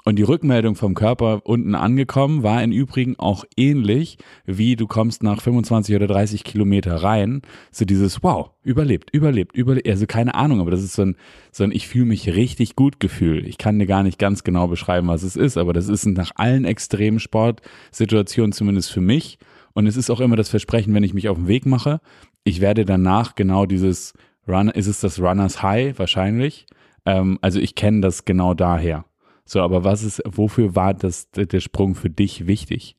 [0.05, 5.23] Und die Rückmeldung vom Körper unten angekommen war im Übrigen auch ähnlich wie du kommst
[5.23, 7.43] nach 25 oder 30 Kilometer rein.
[7.71, 9.89] So dieses Wow, überlebt, überlebt, überlebt.
[9.89, 11.17] Also keine Ahnung, aber das ist so ein,
[11.53, 13.47] so ein Ich fühle mich richtig gut Gefühl.
[13.47, 16.33] Ich kann dir gar nicht ganz genau beschreiben, was es ist, aber das ist nach
[16.35, 19.39] allen extremen Sportsituationen zumindest für mich.
[19.73, 22.01] Und es ist auch immer das Versprechen, wenn ich mich auf den Weg mache,
[22.45, 24.15] ich werde danach genau dieses
[24.49, 26.67] Run, ist es das Runners High wahrscheinlich?
[27.07, 29.05] Ähm, also ich kenne das genau daher.
[29.53, 32.97] So, aber was ist, wofür war das der Sprung für dich wichtig?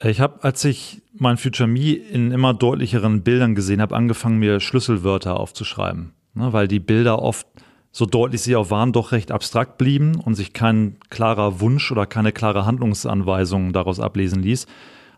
[0.00, 4.60] Ich habe, als ich mein Future Me in immer deutlicheren Bildern gesehen habe, angefangen, mir
[4.60, 6.12] Schlüsselwörter aufzuschreiben.
[6.34, 7.48] Ne, weil die Bilder oft,
[7.90, 12.06] so deutlich sie auch waren, doch recht abstrakt blieben und sich kein klarer Wunsch oder
[12.06, 14.68] keine klare Handlungsanweisung daraus ablesen ließ,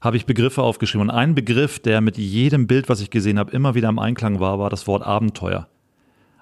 [0.01, 1.11] habe ich Begriffe aufgeschrieben.
[1.11, 4.40] Und ein Begriff, der mit jedem Bild, was ich gesehen habe, immer wieder im Einklang
[4.40, 5.69] war, war das Wort Abenteuer.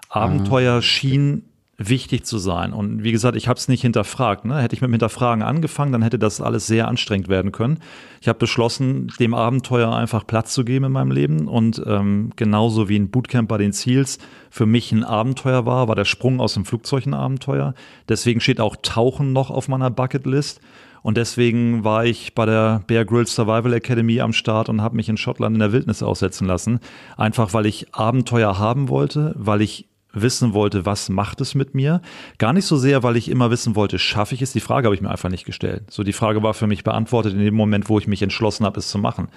[0.08, 1.42] Abenteuer schien
[1.76, 2.72] wichtig zu sein.
[2.72, 4.44] Und wie gesagt, ich habe es nicht hinterfragt.
[4.44, 4.60] Ne?
[4.60, 7.78] Hätte ich mit dem Hinterfragen angefangen, dann hätte das alles sehr anstrengend werden können.
[8.20, 11.48] Ich habe beschlossen, dem Abenteuer einfach Platz zu geben in meinem Leben.
[11.48, 14.18] Und ähm, genauso wie ein Bootcamp bei den Ziels
[14.50, 17.74] für mich ein Abenteuer war, war der Sprung aus dem Flugzeug ein Abenteuer.
[18.08, 20.60] Deswegen steht auch Tauchen noch auf meiner Bucketlist.
[21.02, 25.10] Und deswegen war ich bei der Bear Grylls Survival Academy am Start und habe mich
[25.10, 26.80] in Schottland in der Wildnis aussetzen lassen.
[27.18, 32.00] Einfach weil ich Abenteuer haben wollte, weil ich wissen wollte, was macht es mit mir.
[32.38, 34.52] Gar nicht so sehr, weil ich immer wissen wollte, schaffe ich es.
[34.52, 35.90] Die Frage habe ich mir einfach nicht gestellt.
[35.90, 38.78] So die Frage war für mich beantwortet in dem Moment, wo ich mich entschlossen habe,
[38.78, 39.28] es zu machen.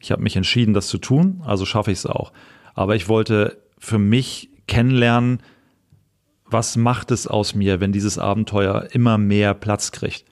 [0.00, 2.32] Ich habe mich entschieden, das zu tun, also schaffe ich es auch.
[2.74, 5.42] Aber ich wollte für mich kennenlernen,
[6.46, 10.24] was macht es aus mir, wenn dieses Abenteuer immer mehr Platz kriegt.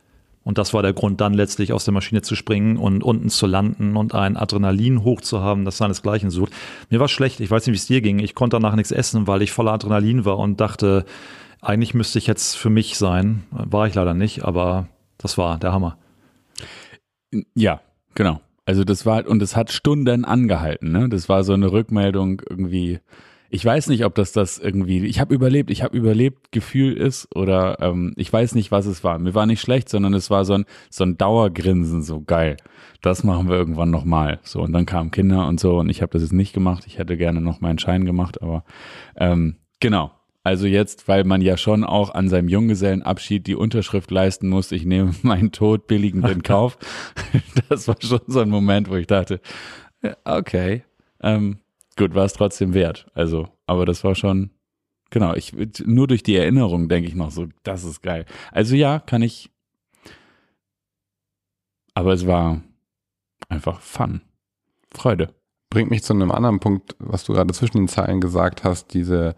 [0.42, 3.46] Und das war der Grund, dann letztlich aus der Maschine zu springen und unten zu
[3.46, 6.52] landen und ein Adrenalin hoch zu haben, das seinesgleichen sucht.
[6.88, 8.18] Mir war schlecht, ich weiß nicht, wie es dir ging.
[8.20, 11.04] Ich konnte danach nichts essen, weil ich voller Adrenalin war und dachte,
[11.60, 13.44] eigentlich müsste ich jetzt für mich sein.
[13.50, 15.98] War ich leider nicht, aber das war der Hammer.
[17.54, 17.80] Ja,
[18.14, 18.40] genau.
[18.64, 21.08] Also das war, und es hat Stunden angehalten, ne?
[21.08, 23.00] Das war so eine Rückmeldung irgendwie,
[23.52, 27.28] ich weiß nicht, ob das das irgendwie, ich habe überlebt, ich habe überlebt Gefühl ist
[27.34, 29.18] oder ähm, ich weiß nicht, was es war.
[29.18, 32.56] Mir war nicht schlecht, sondern es war so ein, so ein Dauergrinsen, so geil.
[33.02, 34.38] Das machen wir irgendwann nochmal.
[34.44, 36.84] So, und dann kamen Kinder und so und ich habe das jetzt nicht gemacht.
[36.86, 38.64] Ich hätte gerne noch meinen Schein gemacht, aber
[39.16, 40.12] ähm, genau.
[40.44, 44.84] Also jetzt, weil man ja schon auch an seinem Junggesellenabschied die Unterschrift leisten muss, ich
[44.84, 46.78] nehme meinen Tod billigend in Kauf.
[47.68, 49.40] das war schon so ein Moment, wo ich dachte,
[50.24, 50.84] okay,
[51.20, 51.58] ähm,
[52.00, 53.06] gut, war es trotzdem wert.
[53.14, 54.50] Also, aber das war schon,
[55.10, 55.52] genau, ich,
[55.84, 58.26] nur durch die Erinnerung denke ich noch so, das ist geil.
[58.50, 59.50] Also ja, kann ich,
[61.94, 62.62] aber es war
[63.48, 64.22] einfach Fun.
[64.92, 65.34] Freude.
[65.68, 69.36] Bringt mich zu einem anderen Punkt, was du gerade zwischen den Zeilen gesagt hast, diese,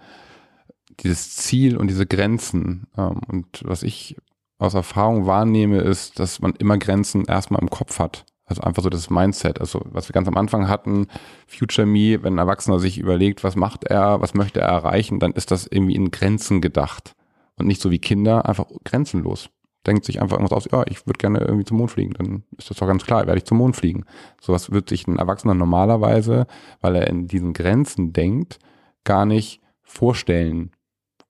[1.01, 2.87] dieses Ziel und diese Grenzen.
[2.97, 4.17] Ähm, und was ich
[4.59, 8.25] aus Erfahrung wahrnehme, ist, dass man immer Grenzen erstmal im Kopf hat.
[8.53, 11.07] Also einfach so das Mindset, also was wir ganz am Anfang hatten,
[11.47, 15.33] Future Me, wenn ein Erwachsener sich überlegt, was macht er, was möchte er erreichen, dann
[15.33, 17.15] ist das irgendwie in Grenzen gedacht
[17.57, 19.49] und nicht so wie Kinder einfach grenzenlos.
[19.87, 22.69] Denkt sich einfach irgendwas aus, ja, ich würde gerne irgendwie zum Mond fliegen, dann ist
[22.69, 24.05] das doch ganz klar, werde ich zum Mond fliegen.
[24.39, 26.47] Sowas wird sich ein Erwachsener normalerweise,
[26.83, 28.59] weil er in diesen Grenzen denkt,
[29.05, 30.73] gar nicht vorstellen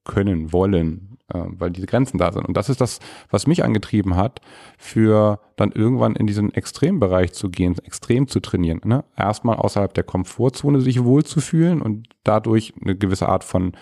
[0.03, 2.47] können, wollen, weil diese Grenzen da sind.
[2.47, 4.41] Und das ist das, was mich angetrieben hat,
[4.77, 8.81] für dann irgendwann in diesen Extrembereich zu gehen, extrem zu trainieren.
[8.83, 9.03] Ne?
[9.15, 13.73] Erstmal außerhalb der Komfortzone sich wohlzufühlen und dadurch eine gewisse Art von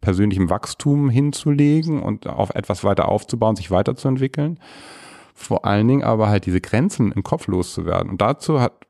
[0.00, 4.58] persönlichem Wachstum hinzulegen und auf etwas weiter aufzubauen, sich weiterzuentwickeln.
[5.34, 8.10] Vor allen Dingen aber halt diese Grenzen im Kopf loszuwerden.
[8.10, 8.84] Und dazu hat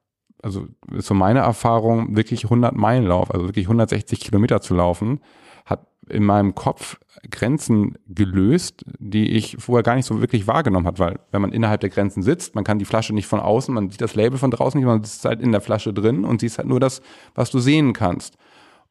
[0.45, 5.21] also ist so meine Erfahrung, wirklich 100 Meilen Lauf, also wirklich 160 Kilometer zu laufen,
[5.65, 6.99] hat in meinem Kopf
[7.31, 11.81] Grenzen gelöst, die ich vorher gar nicht so wirklich wahrgenommen hat, weil wenn man innerhalb
[11.81, 14.51] der Grenzen sitzt, man kann die Flasche nicht von außen, man sieht das Label von
[14.51, 17.01] draußen nicht, man sitzt halt in der Flasche drin und siehst halt nur das,
[17.35, 18.37] was du sehen kannst.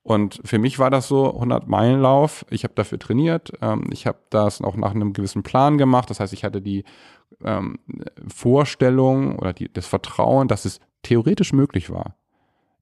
[0.03, 2.45] Und für mich war das so 100 Meilen Lauf.
[2.49, 3.53] Ich habe dafür trainiert.
[3.62, 6.09] Ähm, ich habe das auch nach einem gewissen Plan gemacht.
[6.09, 6.83] Das heißt, ich hatte die
[7.41, 7.79] ähm,
[8.27, 12.17] Vorstellung oder die, das Vertrauen, dass es theoretisch möglich war.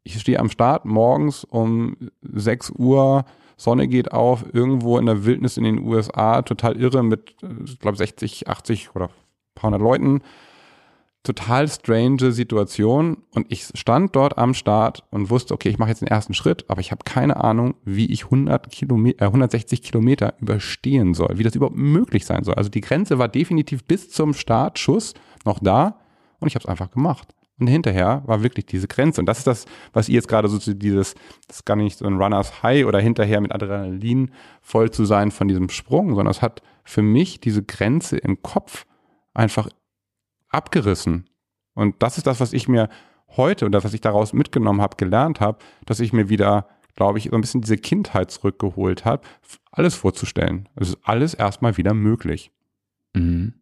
[0.04, 3.26] Ich stehe am Start morgens um 6 Uhr
[3.62, 7.96] Sonne geht auf, irgendwo in der Wildnis in den USA, total irre mit, ich glaube,
[7.96, 9.10] 60, 80 oder
[9.54, 10.22] paar hundert Leuten.
[11.22, 13.18] Total strange Situation.
[13.36, 16.66] Und ich stand dort am Start und wusste, okay, ich mache jetzt den ersten Schritt,
[16.70, 21.44] aber ich habe keine Ahnung, wie ich 100 Kilometer, äh, 160 Kilometer überstehen soll, wie
[21.44, 22.56] das überhaupt möglich sein soll.
[22.56, 25.14] Also die Grenze war definitiv bis zum Startschuss
[25.46, 26.00] noch da
[26.40, 27.36] und ich habe es einfach gemacht.
[27.62, 29.22] Und hinterher war wirklich diese Grenze.
[29.22, 31.14] Und das ist das, was ihr jetzt gerade so dieses,
[31.48, 35.30] das ist gar nicht so ein Runners High oder hinterher mit Adrenalin voll zu sein
[35.30, 38.88] von diesem Sprung, sondern es hat für mich diese Grenze im Kopf
[39.36, 39.70] einfach
[40.50, 41.30] abgerissen.
[41.76, 42.90] Und das ist das, was ich mir
[43.38, 47.20] heute und das, was ich daraus mitgenommen habe, gelernt habe, dass ich mir wieder, glaube
[47.20, 49.22] ich, so ein bisschen diese Kindheit zurückgeholt habe,
[49.72, 50.68] alles vorzustellen.
[50.78, 52.52] Es ist alles erstmal wieder möglich.
[53.14, 53.61] Mhm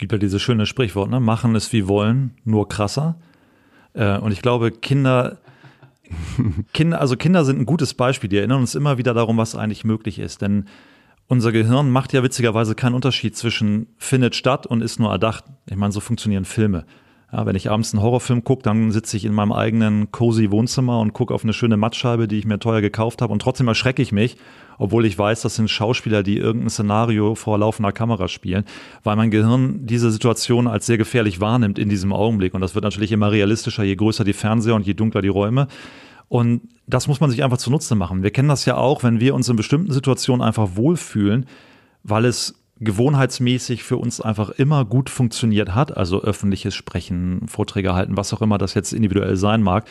[0.00, 1.20] gibt ja dieses schöne Sprichwort, ne?
[1.20, 3.16] Machen es wie wollen, nur krasser.
[3.92, 5.38] Äh, und ich glaube, Kinder,
[6.72, 9.84] Kinder, also Kinder sind ein gutes Beispiel, die erinnern uns immer wieder darum, was eigentlich
[9.84, 10.42] möglich ist.
[10.42, 10.64] Denn
[11.28, 15.44] unser Gehirn macht ja witzigerweise keinen Unterschied zwischen findet statt und ist nur erdacht.
[15.68, 16.86] Ich meine, so funktionieren Filme.
[17.32, 20.98] Ja, wenn ich abends einen Horrorfilm gucke, dann sitze ich in meinem eigenen cozy Wohnzimmer
[20.98, 24.02] und gucke auf eine schöne Mattscheibe, die ich mir teuer gekauft habe und trotzdem erschrecke
[24.02, 24.36] ich mich,
[24.78, 28.64] obwohl ich weiß, das sind Schauspieler, die irgendein Szenario vor laufender Kamera spielen,
[29.04, 32.84] weil mein Gehirn diese Situation als sehr gefährlich wahrnimmt in diesem Augenblick und das wird
[32.84, 35.68] natürlich immer realistischer, je größer die Fernseher und je dunkler die Räume.
[36.28, 38.22] Und das muss man sich einfach zunutze machen.
[38.22, 41.46] Wir kennen das ja auch, wenn wir uns in bestimmten Situationen einfach wohlfühlen,
[42.04, 48.16] weil es gewohnheitsmäßig für uns einfach immer gut funktioniert hat, also öffentliches Sprechen, Vorträge halten,
[48.16, 49.86] was auch immer das jetzt individuell sein mag,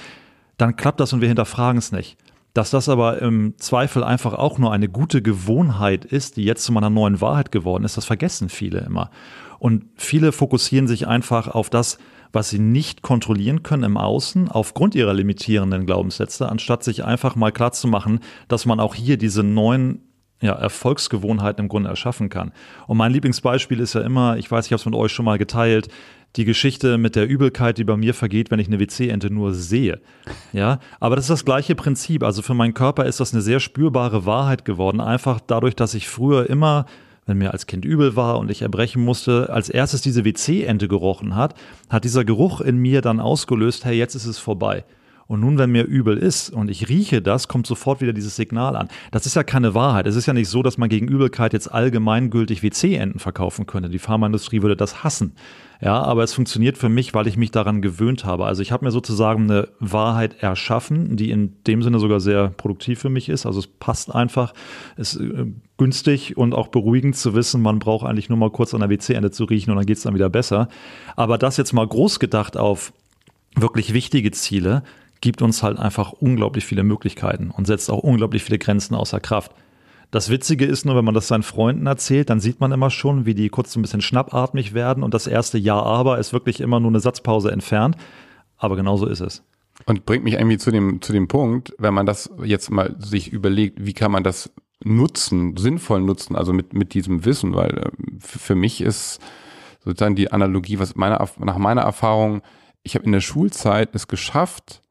[0.57, 2.17] dann klappt das und wir hinterfragen es nicht.
[2.53, 6.71] Dass das aber im Zweifel einfach auch nur eine gute Gewohnheit ist, die jetzt zu
[6.71, 9.11] meiner neuen Wahrheit geworden ist, das vergessen viele immer.
[9.59, 11.99] Und viele fokussieren sich einfach auf das,
[12.31, 17.51] was sie nicht kontrollieren können im Außen aufgrund ihrer limitierenden Glaubenssätze, anstatt sich einfach mal
[17.51, 20.08] klar zu machen, dass man auch hier diese neuen
[20.41, 22.51] ja, Erfolgsgewohnheiten im Grunde erschaffen kann.
[22.87, 25.37] Und mein Lieblingsbeispiel ist ja immer, ich weiß, ich habe es mit euch schon mal
[25.37, 25.89] geteilt,
[26.35, 29.99] die Geschichte mit der Übelkeit, die bei mir vergeht, wenn ich eine WC-Ente nur sehe.
[30.53, 32.23] Ja, aber das ist das gleiche Prinzip.
[32.23, 35.01] Also für meinen Körper ist das eine sehr spürbare Wahrheit geworden.
[35.01, 36.85] Einfach dadurch, dass ich früher immer
[37.29, 41.35] wenn mir als Kind übel war und ich erbrechen musste, als erstes diese WC-Ente gerochen
[41.35, 41.53] hat,
[41.87, 44.83] hat dieser Geruch in mir dann ausgelöst, hey, jetzt ist es vorbei.
[45.29, 48.75] Und nun, wenn mir übel ist und ich rieche das, kommt sofort wieder dieses Signal
[48.75, 48.87] an.
[49.11, 50.07] Das ist ja keine Wahrheit.
[50.07, 53.89] Es ist ja nicht so, dass man gegen Übelkeit jetzt allgemeingültig WC-Enten verkaufen könnte.
[53.89, 55.33] Die Pharmaindustrie würde das hassen.
[55.81, 58.45] Ja, aber es funktioniert für mich, weil ich mich daran gewöhnt habe.
[58.45, 62.99] Also ich habe mir sozusagen eine Wahrheit erschaffen, die in dem Sinne sogar sehr produktiv
[62.99, 63.45] für mich ist.
[63.45, 64.55] Also es passt einfach,
[64.97, 65.45] ist äh,
[65.77, 69.29] günstig und auch beruhigend zu wissen, man braucht eigentlich nur mal kurz an der WC-Ende
[69.29, 70.69] zu riechen und dann geht es dann wieder besser.
[71.15, 72.93] Aber das jetzt mal groß gedacht auf
[73.55, 74.81] wirklich wichtige Ziele,
[75.21, 79.51] gibt uns halt einfach unglaublich viele Möglichkeiten und setzt auch unglaublich viele Grenzen außer Kraft.
[80.11, 83.25] Das Witzige ist nur, wenn man das seinen Freunden erzählt, dann sieht man immer schon,
[83.25, 86.79] wie die kurz ein bisschen schnappatmig werden und das erste Ja aber ist wirklich immer
[86.79, 87.95] nur eine Satzpause entfernt.
[88.57, 89.43] Aber genauso ist es.
[89.85, 93.31] Und bringt mich irgendwie zu dem, zu dem Punkt, wenn man das jetzt mal sich
[93.31, 94.51] überlegt, wie kann man das
[94.83, 99.19] nutzen, sinnvoll nutzen, also mit, mit diesem Wissen, weil äh, für mich ist
[99.83, 102.41] sozusagen die Analogie, was meine, nach meiner Erfahrung,
[102.83, 104.81] ich habe in der Schulzeit es geschafft,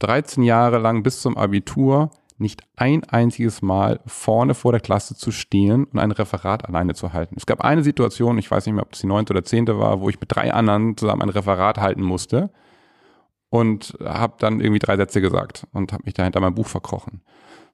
[0.00, 5.32] 13 Jahre lang bis zum Abitur nicht ein einziges Mal vorne vor der Klasse zu
[5.32, 7.34] stehen und ein Referat alleine zu halten.
[7.38, 10.00] Es gab eine Situation, ich weiß nicht mehr, ob es die neunte oder zehnte war,
[10.00, 12.50] wo ich mit drei anderen zusammen ein Referat halten musste
[13.48, 17.22] und habe dann irgendwie drei Sätze gesagt und habe mich da hinter meinem Buch verkrochen.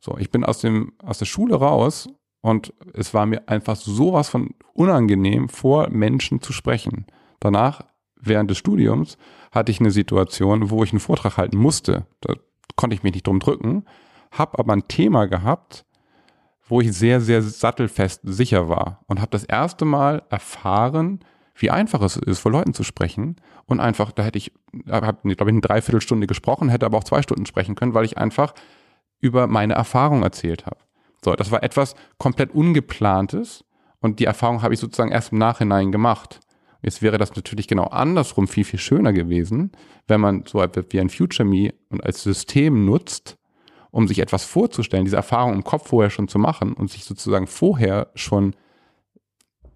[0.01, 2.09] So, ich bin aus dem aus der Schule raus
[2.41, 7.07] und es war mir einfach sowas von unangenehm, vor Menschen zu sprechen.
[7.41, 7.83] Danach,
[8.21, 9.17] während des Studiums,
[9.53, 12.07] hatte ich eine Situation, wo ich einen Vortrag halten musste.
[12.21, 12.35] Da
[12.75, 13.85] konnte ich mich nicht drum drücken,
[14.33, 15.85] habe aber ein Thema gehabt,
[16.67, 21.21] wo ich sehr, sehr sattelfest sicher war und habe das erste Mal erfahren,
[21.55, 23.37] wie einfach es ist, vor Leuten zu sprechen.
[23.67, 24.53] Und einfach, da hätte ich,
[24.91, 28.17] habe, glaube ich, eine Dreiviertelstunde gesprochen, hätte aber auch zwei Stunden sprechen können, weil ich
[28.17, 28.55] einfach
[29.21, 30.79] über meine Erfahrung erzählt habe.
[31.25, 33.65] So, das war etwas komplett Ungeplantes
[34.01, 36.41] und die Erfahrung habe ich sozusagen erst im Nachhinein gemacht.
[36.83, 39.71] Jetzt wäre das natürlich genau andersrum viel, viel schöner gewesen,
[40.09, 43.39] wenn man so wie ein Future Me und als System nutzt,
[43.93, 47.47] um sich etwas vorzustellen, diese Erfahrung im Kopf vorher schon zu machen und sich sozusagen
[47.47, 48.57] vorher schon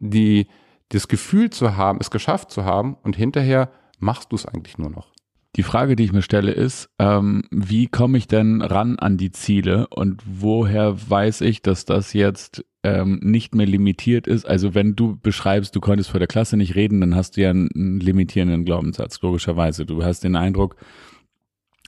[0.01, 0.49] die,
[0.89, 4.91] das Gefühl zu haben, es geschafft zu haben und hinterher machst du es eigentlich nur
[4.91, 5.16] noch.
[5.57, 9.33] Die Frage, die ich mir stelle, ist, ähm, wie komme ich denn ran an die
[9.33, 14.45] Ziele und woher weiß ich, dass das jetzt ähm, nicht mehr limitiert ist?
[14.45, 17.51] Also wenn du beschreibst, du konntest vor der Klasse nicht reden, dann hast du ja
[17.51, 19.87] einen, einen limitierenden Glaubenssatz, logischerweise.
[19.87, 20.77] Du hast den Eindruck,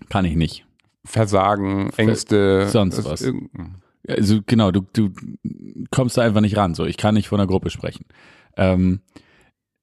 [0.09, 0.65] kann ich nicht.
[1.05, 3.31] Versagen, Ängste, Ver sonst was.
[4.09, 5.11] Also genau, du, du
[5.91, 6.75] kommst da einfach nicht ran.
[6.75, 8.07] So, ich kann nicht von einer Gruppe sprechen.
[8.57, 9.01] Ähm,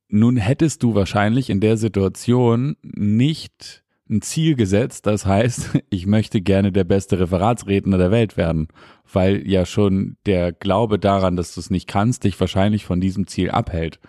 [0.08, 6.42] nun hättest du wahrscheinlich in der Situation nicht ein Ziel gesetzt, das heißt, ich möchte
[6.42, 8.68] gerne der beste Referatsredner der Welt werden,
[9.12, 13.28] weil ja schon der Glaube daran, dass du es nicht kannst, dich wahrscheinlich von diesem
[13.28, 14.00] Ziel abhält.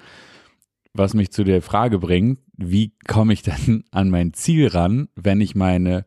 [0.93, 5.41] Was mich zu der Frage bringt, wie komme ich denn an mein Ziel ran, wenn
[5.41, 6.05] ich meine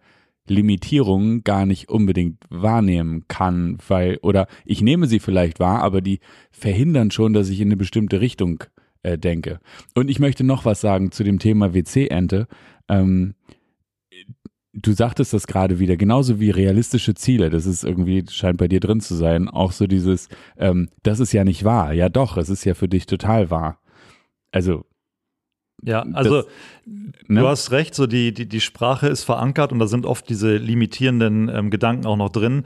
[0.47, 6.19] Limitierungen gar nicht unbedingt wahrnehmen kann, weil, oder ich nehme sie vielleicht wahr, aber die
[6.51, 8.63] verhindern schon, dass ich in eine bestimmte Richtung
[9.03, 9.59] äh, denke.
[9.95, 12.47] Und ich möchte noch was sagen zu dem Thema WC-Ente.
[12.87, 13.35] Ähm,
[14.73, 18.79] du sagtest das gerade wieder, genauso wie realistische Ziele, das ist irgendwie, scheint bei dir
[18.79, 21.93] drin zu sein, auch so dieses, ähm, das ist ja nicht wahr.
[21.93, 23.79] Ja doch, es ist ja für dich total wahr.
[24.51, 24.85] Also
[25.81, 26.47] ja, also das,
[27.27, 27.39] ne?
[27.39, 30.57] du hast recht, so die, die, die Sprache ist verankert und da sind oft diese
[30.57, 32.65] limitierenden ähm, Gedanken auch noch drin.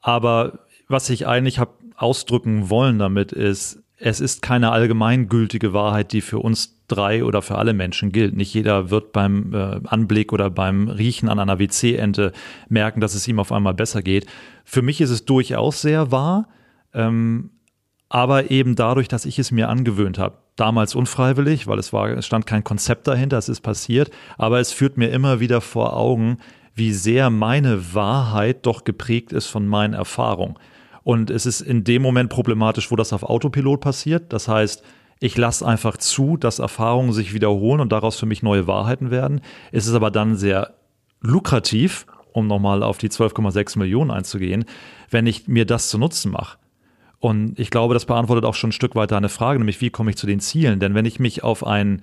[0.00, 6.20] Aber was ich eigentlich habe ausdrücken wollen damit ist, es ist keine allgemeingültige Wahrheit, die
[6.20, 8.36] für uns drei oder für alle Menschen gilt.
[8.36, 12.32] Nicht jeder wird beim äh, Anblick oder beim Riechen an einer WC-Ente
[12.68, 14.26] merken, dass es ihm auf einmal besser geht.
[14.62, 16.48] Für mich ist es durchaus sehr wahr,
[16.92, 17.48] ähm,
[18.10, 20.36] aber eben dadurch, dass ich es mir angewöhnt habe.
[20.56, 24.70] Damals unfreiwillig, weil es war, es stand kein Konzept dahinter, es ist passiert, aber es
[24.70, 26.36] führt mir immer wieder vor Augen,
[26.74, 30.56] wie sehr meine Wahrheit doch geprägt ist von meinen Erfahrungen.
[31.04, 34.32] Und es ist in dem Moment problematisch, wo das auf Autopilot passiert.
[34.32, 34.82] Das heißt,
[35.20, 39.40] ich lasse einfach zu, dass Erfahrungen sich wiederholen und daraus für mich neue Wahrheiten werden.
[39.70, 40.74] Es ist aber dann sehr
[41.20, 44.64] lukrativ, um nochmal auf die 12,6 Millionen einzugehen,
[45.10, 46.58] wenn ich mir das zu Nutzen mache.
[47.20, 50.10] Und ich glaube, das beantwortet auch schon ein Stück weit eine Frage, nämlich wie komme
[50.10, 50.80] ich zu den Zielen?
[50.80, 52.02] Denn wenn ich mich auf ein,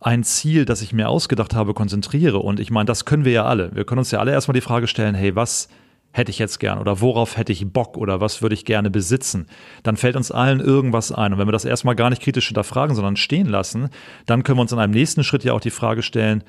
[0.00, 3.44] ein Ziel, das ich mir ausgedacht habe, konzentriere, und ich meine, das können wir ja
[3.44, 3.74] alle.
[3.74, 5.68] Wir können uns ja alle erstmal die Frage stellen, hey, was
[6.12, 9.46] hätte ich jetzt gern oder worauf hätte ich Bock oder was würde ich gerne besitzen,
[9.82, 11.32] dann fällt uns allen irgendwas ein.
[11.32, 13.90] Und wenn wir das erstmal gar nicht kritisch hinterfragen, sondern stehen lassen,
[14.26, 16.42] dann können wir uns in einem nächsten Schritt ja auch die Frage stellen,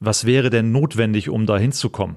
[0.00, 2.16] was wäre denn notwendig, um da hinzukommen?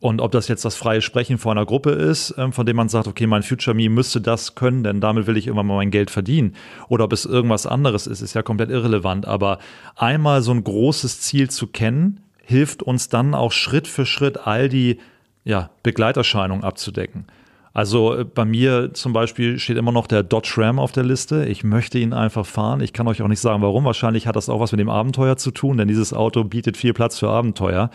[0.00, 2.88] Und ob das jetzt das freie Sprechen vor einer Gruppe ist, ähm, von dem man
[2.88, 5.90] sagt, okay, mein Future Me müsste das können, denn damit will ich irgendwann mal mein
[5.90, 6.54] Geld verdienen.
[6.88, 9.26] Oder ob es irgendwas anderes ist, ist ja komplett irrelevant.
[9.26, 9.58] Aber
[9.96, 14.68] einmal so ein großes Ziel zu kennen, hilft uns dann auch Schritt für Schritt all
[14.68, 14.98] die
[15.44, 17.26] ja, Begleiterscheinungen abzudecken.
[17.72, 21.46] Also äh, bei mir zum Beispiel steht immer noch der Dodge Ram auf der Liste.
[21.46, 22.80] Ich möchte ihn einfach fahren.
[22.80, 23.84] Ich kann euch auch nicht sagen, warum.
[23.84, 26.92] Wahrscheinlich hat das auch was mit dem Abenteuer zu tun, denn dieses Auto bietet viel
[26.92, 27.90] Platz für Abenteuer.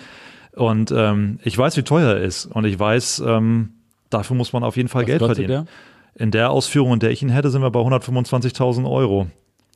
[0.56, 2.46] Und ähm, ich weiß, wie teuer er ist.
[2.46, 3.74] Und ich weiß, ähm,
[4.10, 5.48] dafür muss man auf jeden Fall was Geld verdienen.
[5.48, 5.66] Der?
[6.16, 9.28] In der Ausführung, in der ich ihn hätte, sind wir bei 125.000 Euro.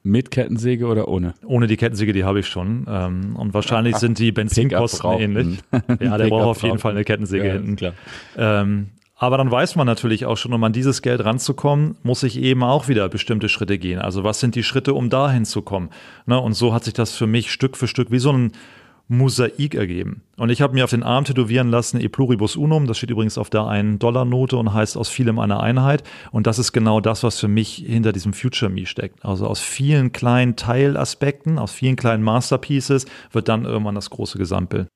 [0.07, 1.33] Mit Kettensäge oder ohne?
[1.45, 2.85] Ohne die Kettensäge, die habe ich schon.
[2.89, 5.59] Ähm, und wahrscheinlich Ach, sind die Benzinkosten ähnlich.
[5.99, 7.75] ja, der braucht auf jeden Fall eine Kettensäge ja, hinten.
[7.75, 7.93] Klar.
[8.37, 8.87] Ähm,
[9.19, 12.63] aber dann weiß man natürlich auch schon, um an dieses Geld ranzukommen, muss ich eben
[12.63, 13.99] auch wieder bestimmte Schritte gehen.
[13.99, 15.89] Also was sind die Schritte, um dahin zu kommen?
[16.27, 16.39] Ne?
[16.39, 18.51] Und so hat sich das für mich Stück für Stück wie so ein
[19.07, 20.23] Mosaik ergeben.
[20.35, 23.37] Und ich habe mir auf den Arm tätowieren lassen, E pluribus unum, das steht übrigens
[23.37, 26.03] auf der 1-Dollar-Note und heißt aus vielem eine Einheit.
[26.31, 29.23] Und das ist genau das, was für mich hinter diesem Future Me steckt.
[29.23, 34.87] Also aus vielen kleinen Teilaspekten, aus vielen kleinen Masterpieces wird dann irgendwann das große Gesamtbild.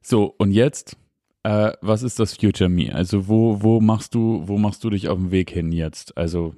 [0.00, 0.96] So, und jetzt,
[1.42, 2.94] äh, was ist das Future Me?
[2.94, 6.16] Also wo, wo machst du, wo machst du dich auf dem Weg hin jetzt?
[6.16, 6.54] Also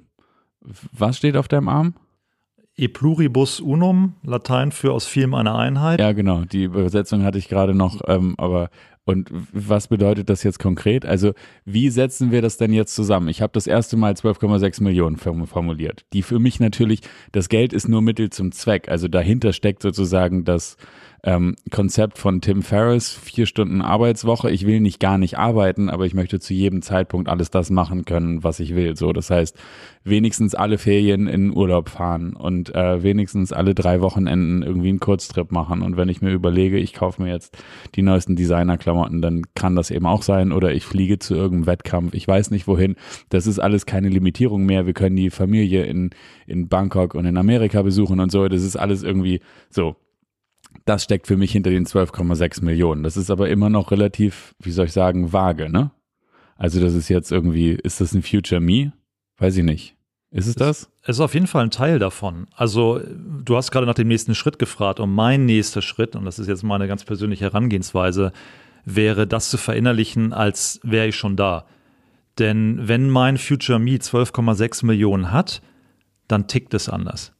[0.91, 1.95] was steht auf deinem Arm?
[2.81, 5.99] E pluribus unum, Latein für aus vielem eine Einheit.
[5.99, 8.71] Ja, genau, die Übersetzung hatte ich gerade noch, ähm, aber
[9.03, 11.05] und was bedeutet das jetzt konkret?
[11.05, 13.29] Also, wie setzen wir das denn jetzt zusammen?
[13.29, 16.05] Ich habe das erste Mal 12,6 Millionen formuliert.
[16.13, 17.01] Die für mich natürlich,
[17.31, 18.89] das Geld ist nur Mittel zum Zweck.
[18.89, 20.77] Also dahinter steckt sozusagen das
[21.23, 24.49] ähm, Konzept von Tim Ferriss, vier Stunden Arbeitswoche.
[24.49, 28.05] Ich will nicht gar nicht arbeiten, aber ich möchte zu jedem Zeitpunkt alles das machen
[28.05, 28.95] können, was ich will.
[28.95, 29.57] So, das heißt,
[30.03, 35.51] wenigstens alle Ferien in Urlaub fahren und äh, wenigstens alle drei Wochenenden irgendwie einen Kurztrip
[35.51, 35.83] machen.
[35.83, 37.55] Und wenn ich mir überlege, ich kaufe mir jetzt
[37.93, 40.51] die neuesten Designerklamotten, dann kann das eben auch sein.
[40.51, 42.15] Oder ich fliege zu irgendeinem Wettkampf.
[42.15, 42.95] Ich weiß nicht wohin.
[43.29, 44.87] Das ist alles keine Limitierung mehr.
[44.87, 46.09] Wir können die Familie in,
[46.47, 48.47] in Bangkok und in Amerika besuchen und so.
[48.47, 49.95] Das ist alles irgendwie so
[50.91, 53.03] das steckt für mich hinter den 12,6 Millionen.
[53.03, 55.91] Das ist aber immer noch relativ, wie soll ich sagen, vage, ne?
[56.57, 58.93] Also das ist jetzt irgendwie, ist das ein Future Me?
[59.37, 59.95] Weiß ich nicht.
[60.31, 60.89] Ist es das?
[61.01, 62.47] Es ist auf jeden Fall ein Teil davon.
[62.55, 66.39] Also du hast gerade nach dem nächsten Schritt gefragt und mein nächster Schritt, und das
[66.39, 68.31] ist jetzt meine ganz persönliche Herangehensweise,
[68.85, 71.65] wäre das zu verinnerlichen, als wäre ich schon da.
[72.37, 75.61] Denn wenn mein Future Me 12,6 Millionen hat,
[76.27, 77.33] dann tickt es anders.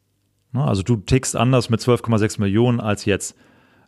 [0.52, 0.64] Ne?
[0.64, 3.36] Also du tickst anders mit 12,6 Millionen als jetzt.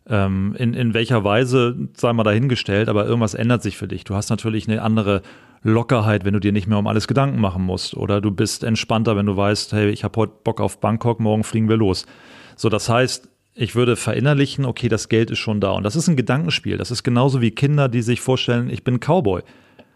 [0.06, 4.04] Ähm, in, in welcher Weise, sei mal dahingestellt, aber irgendwas ändert sich für dich.
[4.04, 5.22] Du hast natürlich eine andere
[5.62, 7.96] Lockerheit, wenn du dir nicht mehr um alles Gedanken machen musst.
[7.96, 11.42] Oder du bist entspannter, wenn du weißt, hey, ich habe heute Bock auf Bangkok, morgen
[11.42, 12.04] fliegen wir los.
[12.54, 15.70] So, das heißt, ich würde verinnerlichen, okay, das Geld ist schon da.
[15.70, 16.76] Und das ist ein Gedankenspiel.
[16.76, 19.42] Das ist genauso wie Kinder, die sich vorstellen, ich bin Cowboy.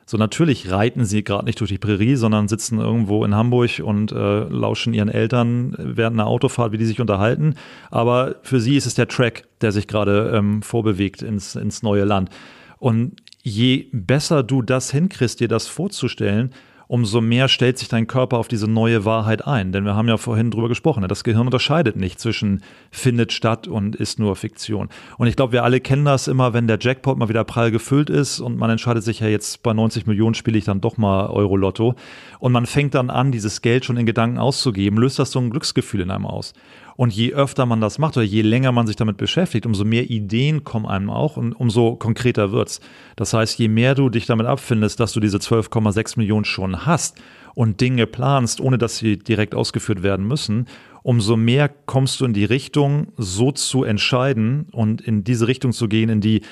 [0.09, 4.11] So natürlich reiten sie gerade nicht durch die Prärie, sondern sitzen irgendwo in Hamburg und
[4.11, 7.57] äh, lauschen ihren Eltern während einer Autofahrt, wie die sich unterhalten.
[7.91, 12.05] Aber für sie ist es der Track, der sich gerade ähm, vorbewegt ins, ins neue
[12.05, 12.31] Land.
[12.79, 16.55] Und je besser du das hinkriegst, dir das vorzustellen,
[16.89, 19.73] umso mehr stellt sich dein Körper auf diese neue Wahrheit ein.
[19.73, 21.09] Denn wir haben ja vorhin drüber gesprochen, ne?
[21.09, 24.89] das Gehirn unterscheidet nicht zwischen findet statt und ist nur Fiktion.
[25.19, 28.11] Und ich glaube, wir alle kennen das immer, wenn der Jackpot mal wieder prall gefüllt
[28.11, 31.29] ist und man entscheidet sich ja jetzt bei 90 Millionen spiele ich dann doch mal
[31.29, 31.95] Euro-Lotto.
[32.41, 35.51] Und man fängt dann an, dieses Geld schon in Gedanken auszugeben, löst das so ein
[35.51, 36.55] Glücksgefühl in einem aus.
[36.99, 40.11] Und je öfter man das macht oder je länger man sich damit beschäftigt, umso mehr
[40.11, 42.81] Ideen kommen einem auch und umso konkreter wird's.
[43.15, 47.17] Das heißt, je mehr du dich damit abfindest, dass du diese 12,6 Millionen schon hast
[47.55, 50.67] und Dinge planst, ohne dass sie direkt ausgeführt werden müssen,
[51.05, 55.87] umso mehr kommst du in die Richtung, so zu entscheiden und in diese Richtung zu
[55.87, 56.43] gehen, in die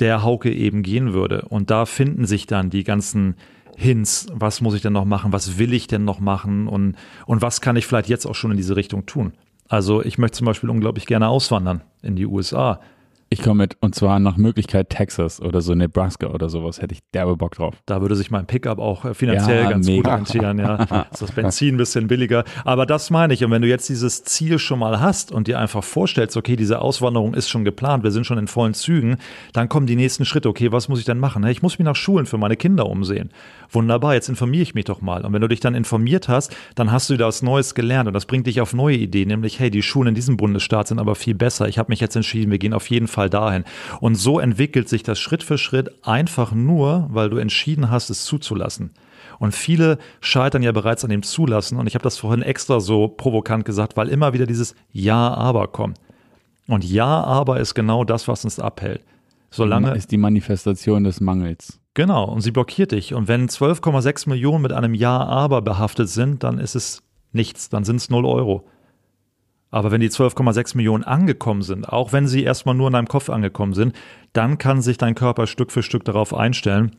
[0.00, 1.46] der Hauke eben gehen würde.
[1.48, 3.36] Und da finden sich dann die ganzen
[3.74, 6.94] Hints, was muss ich denn noch machen, was will ich denn noch machen und,
[7.24, 9.32] und was kann ich vielleicht jetzt auch schon in diese Richtung tun.
[9.68, 12.80] Also ich möchte zum Beispiel unglaublich gerne auswandern in die USA.
[13.34, 17.00] Ich komme mit, und zwar nach Möglichkeit Texas oder so Nebraska oder sowas, hätte ich
[17.12, 17.74] derbe Bock drauf.
[17.84, 20.18] Da würde sich mein Pickup auch äh, finanziell ja, ganz mega.
[20.18, 21.06] gut rentieren, ja.
[21.10, 22.44] Ist das Benzin ein bisschen billiger.
[22.64, 23.44] Aber das meine ich.
[23.44, 26.80] Und wenn du jetzt dieses Ziel schon mal hast und dir einfach vorstellst, okay, diese
[26.80, 29.16] Auswanderung ist schon geplant, wir sind schon in vollen Zügen,
[29.52, 30.48] dann kommen die nächsten Schritte.
[30.48, 31.44] Okay, was muss ich denn machen?
[31.44, 33.30] Ich muss mich nach Schulen für meine Kinder umsehen.
[33.68, 35.24] Wunderbar, jetzt informiere ich mich doch mal.
[35.24, 38.14] Und wenn du dich dann informiert hast, dann hast du wieder was Neues gelernt und
[38.14, 41.16] das bringt dich auf neue Ideen, nämlich, hey, die Schulen in diesem Bundesstaat sind aber
[41.16, 41.66] viel besser.
[41.66, 43.64] Ich habe mich jetzt entschieden, wir gehen auf jeden Fall dahin.
[44.00, 48.24] Und so entwickelt sich das Schritt für Schritt einfach nur, weil du entschieden hast, es
[48.24, 48.90] zuzulassen.
[49.38, 51.78] Und viele scheitern ja bereits an dem Zulassen.
[51.78, 55.68] Und ich habe das vorhin extra so provokant gesagt, weil immer wieder dieses Ja, aber
[55.68, 55.98] kommt.
[56.66, 59.02] Und Ja, aber ist genau das, was uns abhält.
[59.50, 61.78] Solange ist die Manifestation des Mangels.
[61.94, 63.14] Genau, und sie blockiert dich.
[63.14, 67.02] Und wenn 12,6 Millionen mit einem Ja, aber behaftet sind, dann ist es
[67.32, 68.66] nichts, dann sind es 0 Euro.
[69.74, 73.28] Aber wenn die 12,6 Millionen angekommen sind, auch wenn sie erstmal nur in deinem Kopf
[73.28, 73.92] angekommen sind,
[74.32, 76.92] dann kann sich dein Körper Stück für Stück darauf einstellen,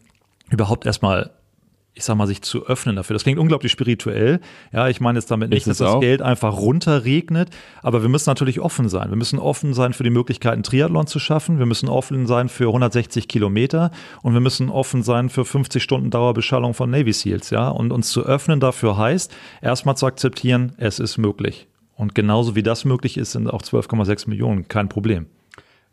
[0.49, 1.31] überhaupt erstmal
[1.97, 3.13] ich sag mal, sich zu öffnen dafür.
[3.13, 4.41] Das klingt unglaublich spirituell.
[4.73, 6.01] Ja, ich meine jetzt damit nicht, dass das auch?
[6.01, 7.51] Geld einfach runterregnet,
[7.81, 9.07] aber wir müssen natürlich offen sein.
[9.09, 11.57] Wir müssen offen sein für die Möglichkeit, einen Triathlon zu schaffen.
[11.57, 16.09] Wir müssen offen sein für 160 Kilometer und wir müssen offen sein für 50 Stunden
[16.09, 17.49] Dauerbeschallung von Navy Seals.
[17.51, 21.69] Ja, und uns zu öffnen dafür heißt, erstmal zu akzeptieren, es ist möglich.
[21.95, 25.27] Und genauso wie das möglich ist, sind auch 12,6 Millionen kein Problem.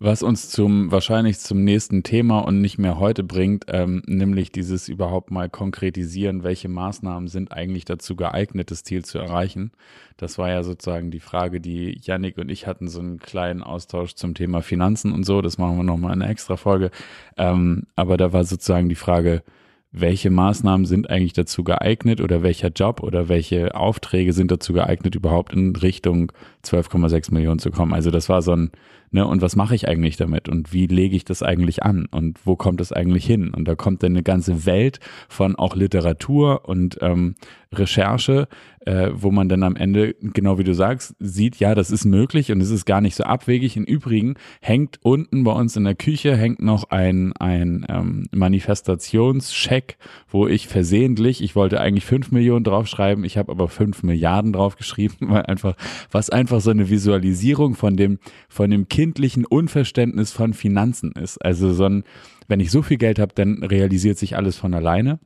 [0.04, 4.88] Was uns zum wahrscheinlich zum nächsten Thema und nicht mehr heute bringt, ähm, nämlich dieses
[4.88, 9.70] überhaupt mal konkretisieren, welche Maßnahmen sind eigentlich dazu geeignet, das Ziel zu erreichen.
[10.16, 14.16] Das war ja sozusagen die Frage, die Yannick und ich hatten, so einen kleinen Austausch
[14.16, 15.40] zum Thema Finanzen und so.
[15.40, 16.90] Das machen wir nochmal in einer extra Folge.
[17.36, 19.44] Ähm, aber da war sozusagen die Frage,
[19.92, 25.14] welche Maßnahmen sind eigentlich dazu geeignet oder welcher Job oder welche Aufträge sind dazu geeignet,
[25.14, 26.32] überhaupt in Richtung
[26.64, 27.92] 12,6 Millionen zu kommen.
[27.92, 28.70] Also das war so ein,
[29.10, 32.38] ne, und was mache ich eigentlich damit und wie lege ich das eigentlich an und
[32.44, 33.52] wo kommt es eigentlich hin?
[33.54, 37.34] Und da kommt dann eine ganze Welt von auch Literatur und ähm,
[37.72, 38.48] Recherche,
[38.84, 42.52] äh, wo man dann am Ende, genau wie du sagst, sieht, ja, das ist möglich
[42.52, 43.76] und es ist gar nicht so abwegig.
[43.76, 49.96] Im Übrigen hängt unten bei uns in der Küche hängt noch ein, ein ähm, Manifestationscheck,
[50.28, 55.16] wo ich versehentlich, ich wollte eigentlich fünf Millionen draufschreiben, ich habe aber fünf Milliarden draufgeschrieben,
[55.30, 55.76] weil einfach,
[56.10, 61.38] was einfach so eine Visualisierung von dem, von dem kindlichen Unverständnis von Finanzen ist.
[61.38, 62.04] Also so ein,
[62.48, 65.18] wenn ich so viel Geld habe, dann realisiert sich alles von alleine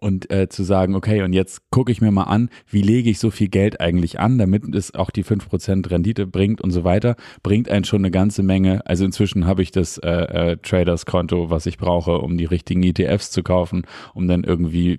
[0.00, 3.18] und äh, zu sagen, okay, und jetzt gucke ich mir mal an, wie lege ich
[3.18, 6.84] so viel Geld eigentlich an, damit es auch die fünf Prozent Rendite bringt und so
[6.84, 8.86] weiter, bringt einen schon eine ganze Menge.
[8.86, 13.30] Also inzwischen habe ich das äh, äh, Traders-Konto, was ich brauche, um die richtigen ETFs
[13.30, 14.98] zu kaufen, um dann irgendwie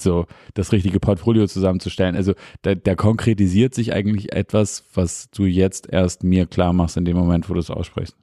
[0.00, 2.16] so das richtige Portfolio zusammenzustellen.
[2.16, 7.04] Also da, da konkretisiert sich eigentlich etwas, was du jetzt erst mir klar machst in
[7.04, 8.16] dem Moment, wo du es aussprichst.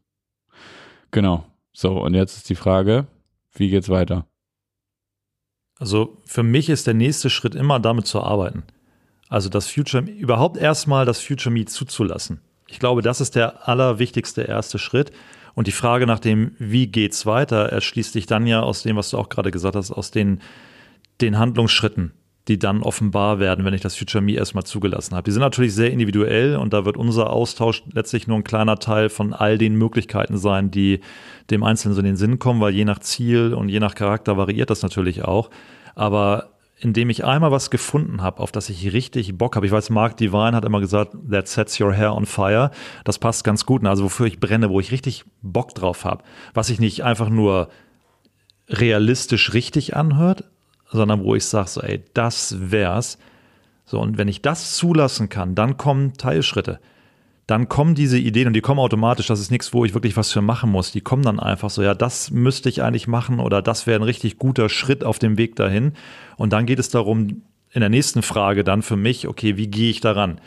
[1.12, 1.46] Genau.
[1.74, 3.08] So, und jetzt ist die Frage,
[3.54, 4.26] wie geht's weiter?
[5.82, 8.62] Also für mich ist der nächste Schritt immer damit zu arbeiten.
[9.30, 12.40] Also das Future, überhaupt erstmal das Future Me zuzulassen.
[12.68, 15.12] Ich glaube, das ist der allerwichtigste erste Schritt.
[15.56, 19.10] Und die Frage nach dem, wie geht's weiter, erschließt sich dann ja aus dem, was
[19.10, 20.42] du auch gerade gesagt hast, aus den,
[21.20, 22.12] den Handlungsschritten,
[22.48, 25.26] die dann offenbar werden, wenn ich das Future Me erstmal zugelassen habe.
[25.26, 29.10] Die sind natürlich sehr individuell und da wird unser Austausch letztlich nur ein kleiner Teil
[29.10, 31.02] von all den Möglichkeiten sein, die
[31.52, 34.38] dem Einzelnen so in den Sinn kommen, weil je nach Ziel und je nach Charakter
[34.38, 35.50] variiert das natürlich auch.
[35.94, 39.68] Aber indem ich einmal was gefunden habe, auf das ich richtig Bock habe.
[39.68, 42.72] Ich weiß, Mark Divine hat immer gesagt, that sets your hair on fire.
[43.04, 43.86] Das passt ganz gut.
[43.86, 46.24] Also wofür ich brenne, wo ich richtig Bock drauf habe.
[46.56, 47.70] Was ich nicht einfach nur
[48.68, 50.46] realistisch richtig anhört,
[50.92, 53.18] sondern wo ich sage, so, ey, das wär's.
[53.86, 56.80] So, und wenn ich das zulassen kann, dann kommen Teilschritte.
[57.48, 59.28] Dann kommen diese Ideen und die kommen automatisch.
[59.28, 60.92] Das ist nichts, wo ich wirklich was für machen muss.
[60.92, 64.04] Die kommen dann einfach so, ja, das müsste ich eigentlich machen oder das wäre ein
[64.04, 65.94] richtig guter Schritt auf dem Weg dahin.
[66.38, 67.42] Und dann geht es darum,
[67.74, 70.40] in der nächsten Frage dann für mich, okay, wie gehe ich daran?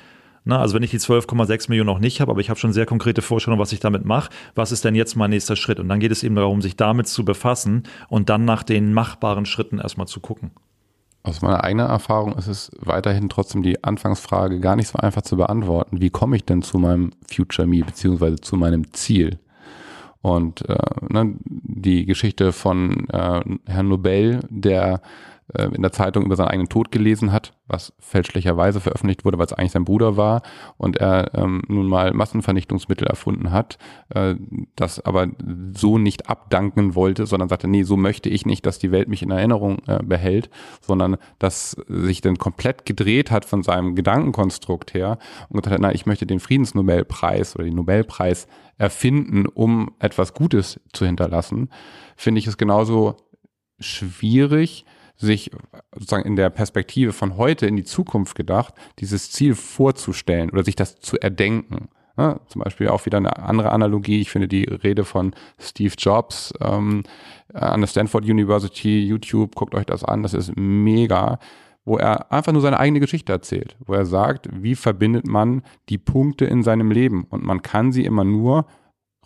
[0.46, 2.84] Na, also wenn ich die 12,6 Millionen noch nicht habe, aber ich habe schon sehr
[2.84, 5.80] konkrete Vorstellungen, was ich damit mache, was ist denn jetzt mein nächster Schritt?
[5.80, 9.46] Und dann geht es eben darum, sich damit zu befassen und dann nach den machbaren
[9.46, 10.50] Schritten erstmal zu gucken.
[11.22, 15.38] Aus meiner eigenen Erfahrung ist es weiterhin trotzdem die Anfangsfrage gar nicht so einfach zu
[15.38, 16.02] beantworten.
[16.02, 19.38] Wie komme ich denn zu meinem Future Me beziehungsweise zu meinem Ziel?
[20.20, 20.76] Und äh,
[21.08, 25.00] ne, die Geschichte von äh, Herrn Nobel, der
[25.52, 29.46] äh, in der Zeitung über seinen eigenen Tod gelesen hat, was fälschlicherweise veröffentlicht wurde, weil
[29.46, 30.42] es eigentlich sein Bruder war
[30.78, 33.78] und er ähm, nun mal Massenvernichtungsmittel erfunden hat,
[34.14, 34.36] äh,
[34.74, 35.28] das aber
[35.74, 39.22] so nicht abdanken wollte, sondern sagte, nee, so möchte ich nicht, dass die Welt mich
[39.22, 40.48] in Erinnerung äh, behält,
[40.80, 45.18] sondern dass sich dann komplett gedreht hat von seinem Gedankenkonstrukt her
[45.50, 48.46] und gesagt hat, na, ich möchte den Friedensnobelpreis oder den Nobelpreis
[48.78, 51.68] erfinden, um etwas Gutes zu hinterlassen,
[52.16, 53.16] finde ich es genauso
[53.78, 54.84] schwierig,
[55.16, 55.50] sich
[55.92, 60.76] sozusagen in der Perspektive von heute in die Zukunft gedacht, dieses Ziel vorzustellen oder sich
[60.76, 61.88] das zu erdenken.
[62.16, 64.20] Ja, zum Beispiel auch wieder eine andere Analogie.
[64.20, 67.02] Ich finde die Rede von Steve Jobs ähm,
[67.52, 71.40] an der Stanford University, YouTube, guckt euch das an, das ist mega,
[71.84, 75.98] wo er einfach nur seine eigene Geschichte erzählt, wo er sagt, wie verbindet man die
[75.98, 78.66] Punkte in seinem Leben und man kann sie immer nur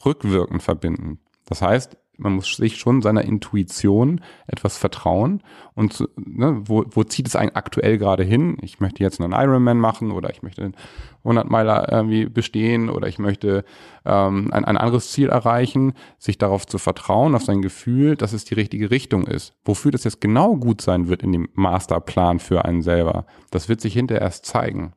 [0.05, 1.18] rückwirkend verbinden.
[1.47, 5.42] Das heißt, man muss sich schon seiner Intuition etwas vertrauen
[5.74, 8.58] und ne, wo, wo zieht es einen aktuell gerade hin?
[8.60, 10.76] Ich möchte jetzt einen Ironman machen oder ich möchte einen
[11.24, 13.64] 100 Meiler irgendwie bestehen oder ich möchte
[14.04, 18.44] ähm, ein, ein anderes Ziel erreichen, sich darauf zu vertrauen, auf sein Gefühl, dass es
[18.44, 19.54] die richtige Richtung ist.
[19.64, 23.80] Wofür das jetzt genau gut sein wird in dem Masterplan für einen selber, das wird
[23.80, 24.92] sich hinterher erst zeigen.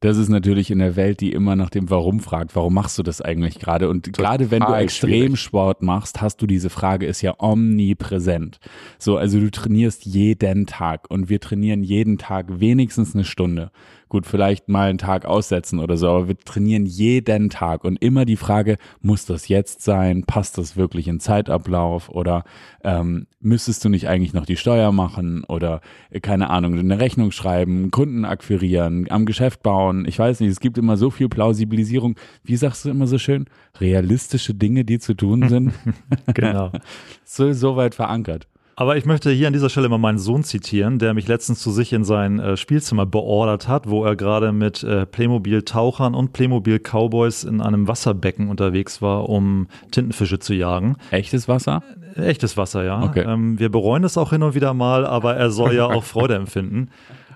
[0.00, 2.54] Das ist natürlich in der Welt, die immer nach dem Warum fragt.
[2.54, 3.88] Warum machst du das eigentlich gerade?
[3.88, 8.60] Und gerade wenn du Extremsport machst, hast du diese Frage, ist ja omnipräsent.
[8.98, 13.72] So, also du trainierst jeden Tag und wir trainieren jeden Tag wenigstens eine Stunde
[14.08, 18.24] gut, vielleicht mal einen Tag aussetzen oder so, aber wir trainieren jeden Tag und immer
[18.24, 20.24] die Frage, muss das jetzt sein?
[20.24, 22.08] Passt das wirklich in Zeitablauf?
[22.08, 22.44] Oder
[22.82, 25.80] ähm, müsstest du nicht eigentlich noch die Steuer machen oder
[26.10, 30.06] äh, keine Ahnung, eine Rechnung schreiben, Kunden akquirieren, am Geschäft bauen?
[30.06, 32.16] Ich weiß nicht, es gibt immer so viel Plausibilisierung.
[32.42, 33.46] Wie sagst du immer so schön?
[33.80, 35.72] Realistische Dinge, die zu tun sind.
[36.34, 36.72] genau.
[37.24, 38.48] so, so weit verankert.
[38.80, 41.72] Aber ich möchte hier an dieser Stelle mal meinen Sohn zitieren, der mich letztens zu
[41.72, 47.42] sich in sein äh, Spielzimmer beordert hat, wo er gerade mit äh, Playmobil-Tauchern und Playmobil-Cowboys
[47.42, 50.94] in einem Wasserbecken unterwegs war, um Tintenfische zu jagen.
[51.10, 51.82] Echtes Wasser?
[52.14, 53.02] Äh, echtes Wasser, ja.
[53.02, 53.24] Okay.
[53.26, 56.36] Ähm, wir bereuen es auch hin und wieder mal, aber er soll ja auch Freude
[56.36, 56.90] empfinden.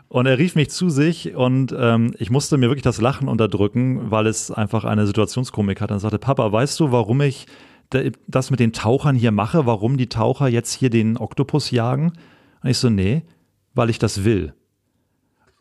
[0.08, 4.12] Und er rief mich zu sich und ähm, ich musste mir wirklich das Lachen unterdrücken,
[4.12, 5.90] weil es einfach eine Situationskomik hat.
[5.90, 7.46] Er sagte, Papa, weißt du, warum ich
[8.26, 12.12] das mit den Tauchern hier mache, warum die Taucher jetzt hier den Oktopus jagen?
[12.62, 13.22] Und ich so, nee,
[13.74, 14.54] weil ich das will.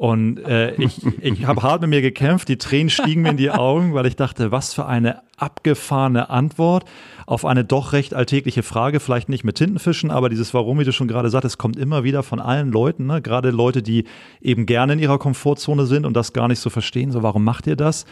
[0.02, 3.52] Und äh, ich, ich habe hart mit mir gekämpft, die Tränen stiegen mir in die
[3.52, 6.86] Augen, weil ich dachte, was für eine abgefahrene Antwort
[7.28, 10.92] auf eine doch recht alltägliche Frage, vielleicht nicht mit Tintenfischen, aber dieses Warum, wie du
[10.92, 13.22] schon gerade sagtest, kommt immer wieder von allen Leuten, ne?
[13.22, 14.06] gerade Leute, die
[14.42, 17.68] eben gerne in ihrer Komfortzone sind und das gar nicht so verstehen, so warum macht
[17.68, 18.06] ihr das?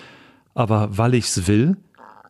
[0.53, 1.75] Aber weil ich es will,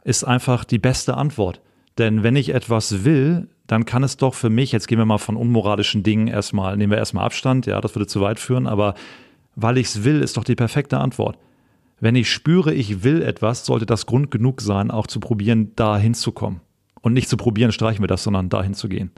[0.06, 1.60] ist einfach die beste Antwort.
[2.00, 5.18] Denn wenn ich etwas will, dann kann es doch für mich, jetzt gehen wir mal
[5.18, 8.95] von unmoralischen Dingen erstmal, nehmen wir erstmal Abstand, ja, das würde zu weit führen, aber
[9.56, 11.38] weil ich es will, ist doch die perfekte Antwort.
[12.00, 15.97] Wenn ich spüre, ich will etwas, sollte das Grund genug sein, auch zu probieren, da
[15.97, 16.62] hinzukommen.
[17.02, 19.12] Und nicht zu probieren, streichen wir das, sondern dahin zu gehen.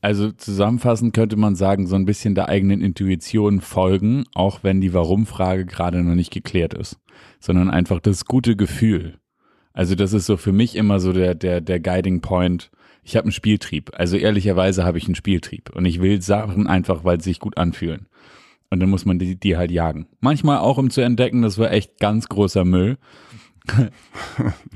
[0.00, 4.94] Also zusammenfassend könnte man sagen, so ein bisschen der eigenen Intuition folgen, auch wenn die
[4.94, 6.98] Warum-Frage gerade noch nicht geklärt ist,
[7.38, 9.18] sondern einfach das gute Gefühl.
[9.72, 12.70] Also das ist so für mich immer so der, der, der Guiding Point.
[13.02, 13.90] Ich habe einen Spieltrieb.
[13.94, 15.70] Also ehrlicherweise habe ich einen Spieltrieb.
[15.74, 18.06] Und ich will Sachen einfach, weil sie sich gut anfühlen.
[18.70, 20.06] Und dann muss man die, die halt jagen.
[20.20, 22.98] Manchmal auch, um zu entdecken, das war echt ganz großer Müll.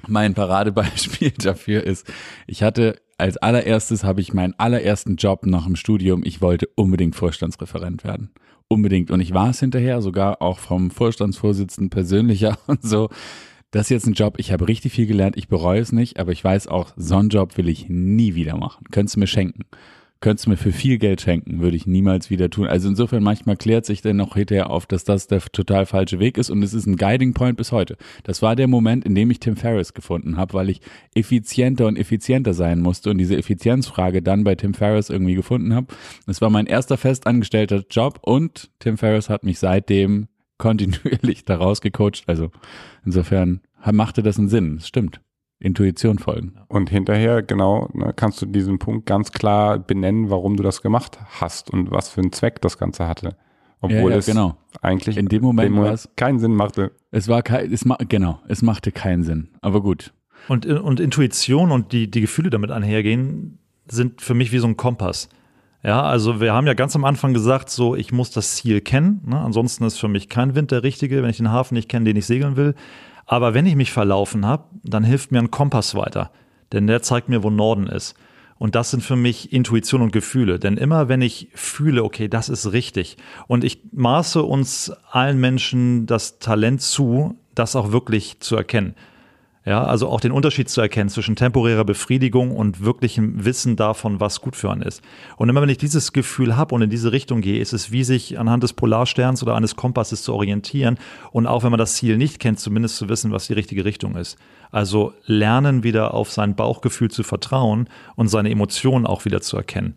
[0.08, 2.12] mein Paradebeispiel dafür ist,
[2.46, 6.22] ich hatte als allererstes habe ich meinen allerersten Job nach dem Studium.
[6.24, 8.30] Ich wollte unbedingt Vorstandsreferent werden.
[8.68, 9.10] Unbedingt.
[9.10, 13.10] Und ich war es hinterher, sogar auch vom Vorstandsvorsitzenden persönlicher und so
[13.74, 16.30] das ist jetzt ein Job, ich habe richtig viel gelernt, ich bereue es nicht, aber
[16.30, 18.84] ich weiß auch, so einen Job will ich nie wieder machen.
[18.92, 19.64] Könntest du mir schenken.
[20.20, 22.68] Könntest du mir für viel Geld schenken, würde ich niemals wieder tun.
[22.68, 26.38] Also insofern manchmal klärt sich dann noch hinterher auf, dass das der total falsche Weg
[26.38, 27.96] ist und es ist ein Guiding Point bis heute.
[28.22, 30.80] Das war der Moment, in dem ich Tim Ferriss gefunden habe, weil ich
[31.16, 35.88] effizienter und effizienter sein musste und diese Effizienzfrage dann bei Tim Ferriss irgendwie gefunden habe.
[36.28, 40.28] Es war mein erster festangestellter Job und Tim Ferriss hat mich seitdem
[40.64, 42.24] kontinuierlich daraus gecoacht.
[42.26, 42.50] Also
[43.04, 43.60] insofern
[43.92, 44.76] machte das einen Sinn.
[44.76, 45.20] Das stimmt.
[45.60, 46.54] Intuition folgen.
[46.68, 51.18] Und hinterher, genau, ne, kannst du diesen Punkt ganz klar benennen, warum du das gemacht
[51.40, 53.36] hast und was für einen Zweck das Ganze hatte.
[53.80, 54.56] Obwohl ja, ja, es genau.
[54.80, 56.92] eigentlich in dem Moment, dem Moment keinen Sinn machte.
[57.10, 59.48] Es war kein, es ma genau, es machte keinen Sinn.
[59.60, 60.14] Aber gut.
[60.48, 64.78] Und, und Intuition und die, die Gefühle damit einhergehen, sind für mich wie so ein
[64.78, 65.28] Kompass.
[65.84, 69.20] Ja, also wir haben ja ganz am Anfang gesagt, so ich muss das Ziel kennen.
[69.26, 69.38] Ne?
[69.38, 72.16] Ansonsten ist für mich kein Wind der richtige, wenn ich den Hafen nicht kenne, den
[72.16, 72.74] ich segeln will.
[73.26, 76.30] Aber wenn ich mich verlaufen habe, dann hilft mir ein Kompass weiter,
[76.72, 78.14] denn der zeigt mir, wo Norden ist.
[78.56, 80.58] Und das sind für mich Intuition und Gefühle.
[80.58, 86.06] Denn immer wenn ich fühle, okay, das ist richtig, und ich maße uns allen Menschen
[86.06, 88.94] das Talent zu, das auch wirklich zu erkennen.
[89.66, 94.42] Ja, also auch den Unterschied zu erkennen zwischen temporärer Befriedigung und wirklichem Wissen davon, was
[94.42, 95.00] gut für einen ist.
[95.38, 98.04] Und immer wenn ich dieses Gefühl habe und in diese Richtung gehe, ist es wie
[98.04, 100.98] sich anhand des Polarsterns oder eines Kompasses zu orientieren
[101.32, 104.16] und auch wenn man das Ziel nicht kennt, zumindest zu wissen, was die richtige Richtung
[104.16, 104.36] ist.
[104.70, 109.94] Also lernen wieder auf sein Bauchgefühl zu vertrauen und seine Emotionen auch wieder zu erkennen.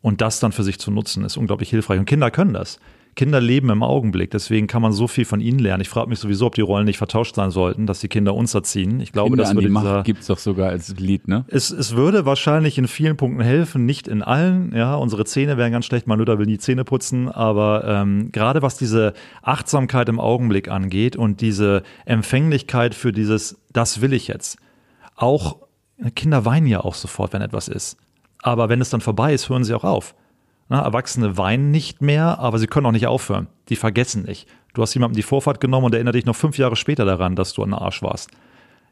[0.00, 2.00] Und das dann für sich zu nutzen, ist unglaublich hilfreich.
[2.00, 2.80] Und Kinder können das.
[3.18, 5.80] Kinder leben im Augenblick, deswegen kann man so viel von ihnen lernen.
[5.80, 8.54] Ich frage mich sowieso, ob die Rollen nicht vertauscht sein sollten, dass die Kinder uns
[8.54, 9.00] erziehen.
[9.00, 11.44] Ich glaube, Kinder das an würde die Macht gibt es doch sogar als Lied, ne?
[11.48, 14.72] es, es würde wahrscheinlich in vielen Punkten helfen, nicht in allen.
[14.72, 16.06] Ja, unsere Zähne wären ganz schlecht.
[16.06, 21.16] Mein Luther will nie Zähne putzen, aber ähm, gerade was diese Achtsamkeit im Augenblick angeht
[21.16, 24.58] und diese Empfänglichkeit für dieses, das will ich jetzt.
[25.16, 25.56] Auch
[26.14, 27.96] Kinder weinen ja auch sofort, wenn etwas ist.
[28.42, 30.14] Aber wenn es dann vorbei ist, hören sie auch auf.
[30.68, 33.46] Na, Erwachsene weinen nicht mehr, aber sie können auch nicht aufhören.
[33.70, 34.46] Die vergessen nicht.
[34.74, 37.54] Du hast jemandem die Vorfahrt genommen und erinnert dich noch fünf Jahre später daran, dass
[37.54, 38.30] du ein Arsch warst.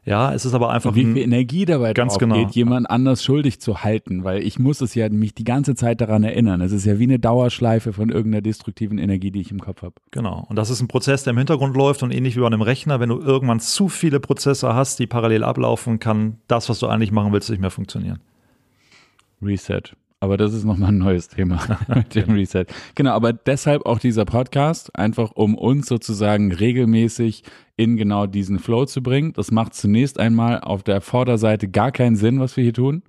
[0.03, 2.35] Ja, es ist aber einfach Wie ein- viel Energie dabei Ganz drauf genau.
[2.35, 5.99] geht, jemand anders schuldig zu halten, weil ich muss es ja mich die ganze Zeit
[5.99, 6.61] daran erinnern.
[6.61, 9.95] Es ist ja wie eine Dauerschleife von irgendeiner destruktiven Energie, die ich im Kopf habe.
[10.11, 10.45] Genau.
[10.49, 13.01] Und das ist ein Prozess, der im Hintergrund läuft und ähnlich wie bei einem Rechner,
[13.01, 17.11] wenn du irgendwann zu viele Prozesse hast, die parallel ablaufen, kann das, was du eigentlich
[17.11, 18.19] machen willst, nicht mehr funktionieren.
[19.41, 19.81] Reset.
[20.19, 21.59] Aber das ist nochmal ein neues Thema
[21.95, 22.65] mit dem Reset.
[22.95, 27.43] Genau, aber deshalb auch dieser Podcast, einfach um uns sozusagen regelmäßig
[27.75, 29.33] in genau diesen Flow zu bringen.
[29.33, 33.03] Das macht zunächst einmal auf der Vorderseite gar keinen Sinn, was wir hier tun.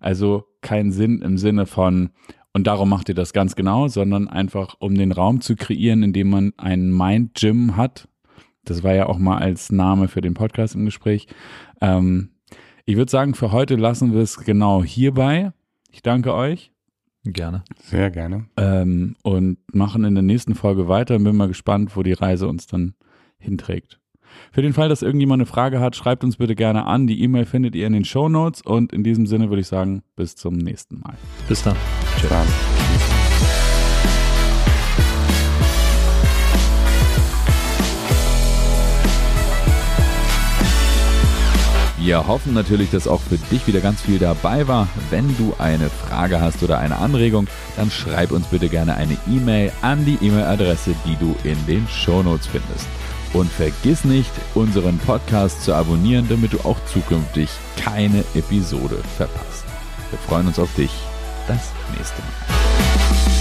[0.00, 2.10] Also keinen Sinn im Sinne von,
[2.54, 6.12] und darum macht ihr das ganz genau, sondern einfach um den Raum zu kreieren, in
[6.12, 8.08] dem man einen Mind Gym hat.
[8.64, 11.26] Das war ja auch mal als Name für den Podcast im Gespräch.
[11.82, 12.30] Ähm,
[12.86, 15.52] ich würde sagen, für heute lassen wir es genau hierbei.
[15.94, 16.72] Ich danke euch
[17.24, 17.62] Gerne.
[17.76, 18.46] Sehr gerne.
[18.56, 21.16] ähm, und machen in der nächsten Folge weiter.
[21.20, 22.94] Bin mal gespannt, wo die Reise uns dann
[23.38, 24.00] hinträgt.
[24.50, 27.06] Für den Fall, dass irgendjemand eine Frage hat, schreibt uns bitte gerne an.
[27.06, 30.02] Die E-Mail findet ihr in den Show Notes und in diesem Sinne würde ich sagen,
[30.16, 31.14] bis zum nächsten Mal.
[31.46, 31.76] Bis dann.
[32.28, 32.83] Dann.
[42.04, 44.88] Wir hoffen natürlich, dass auch für dich wieder ganz viel dabei war.
[45.08, 47.46] Wenn du eine Frage hast oder eine Anregung,
[47.76, 52.46] dann schreib uns bitte gerne eine E-Mail an die E-Mail-Adresse, die du in den Shownotes
[52.46, 52.86] findest.
[53.32, 57.48] Und vergiss nicht, unseren Podcast zu abonnieren, damit du auch zukünftig
[57.78, 59.64] keine Episode verpasst.
[60.10, 60.90] Wir freuen uns auf dich.
[61.48, 63.33] Das nächste Mal.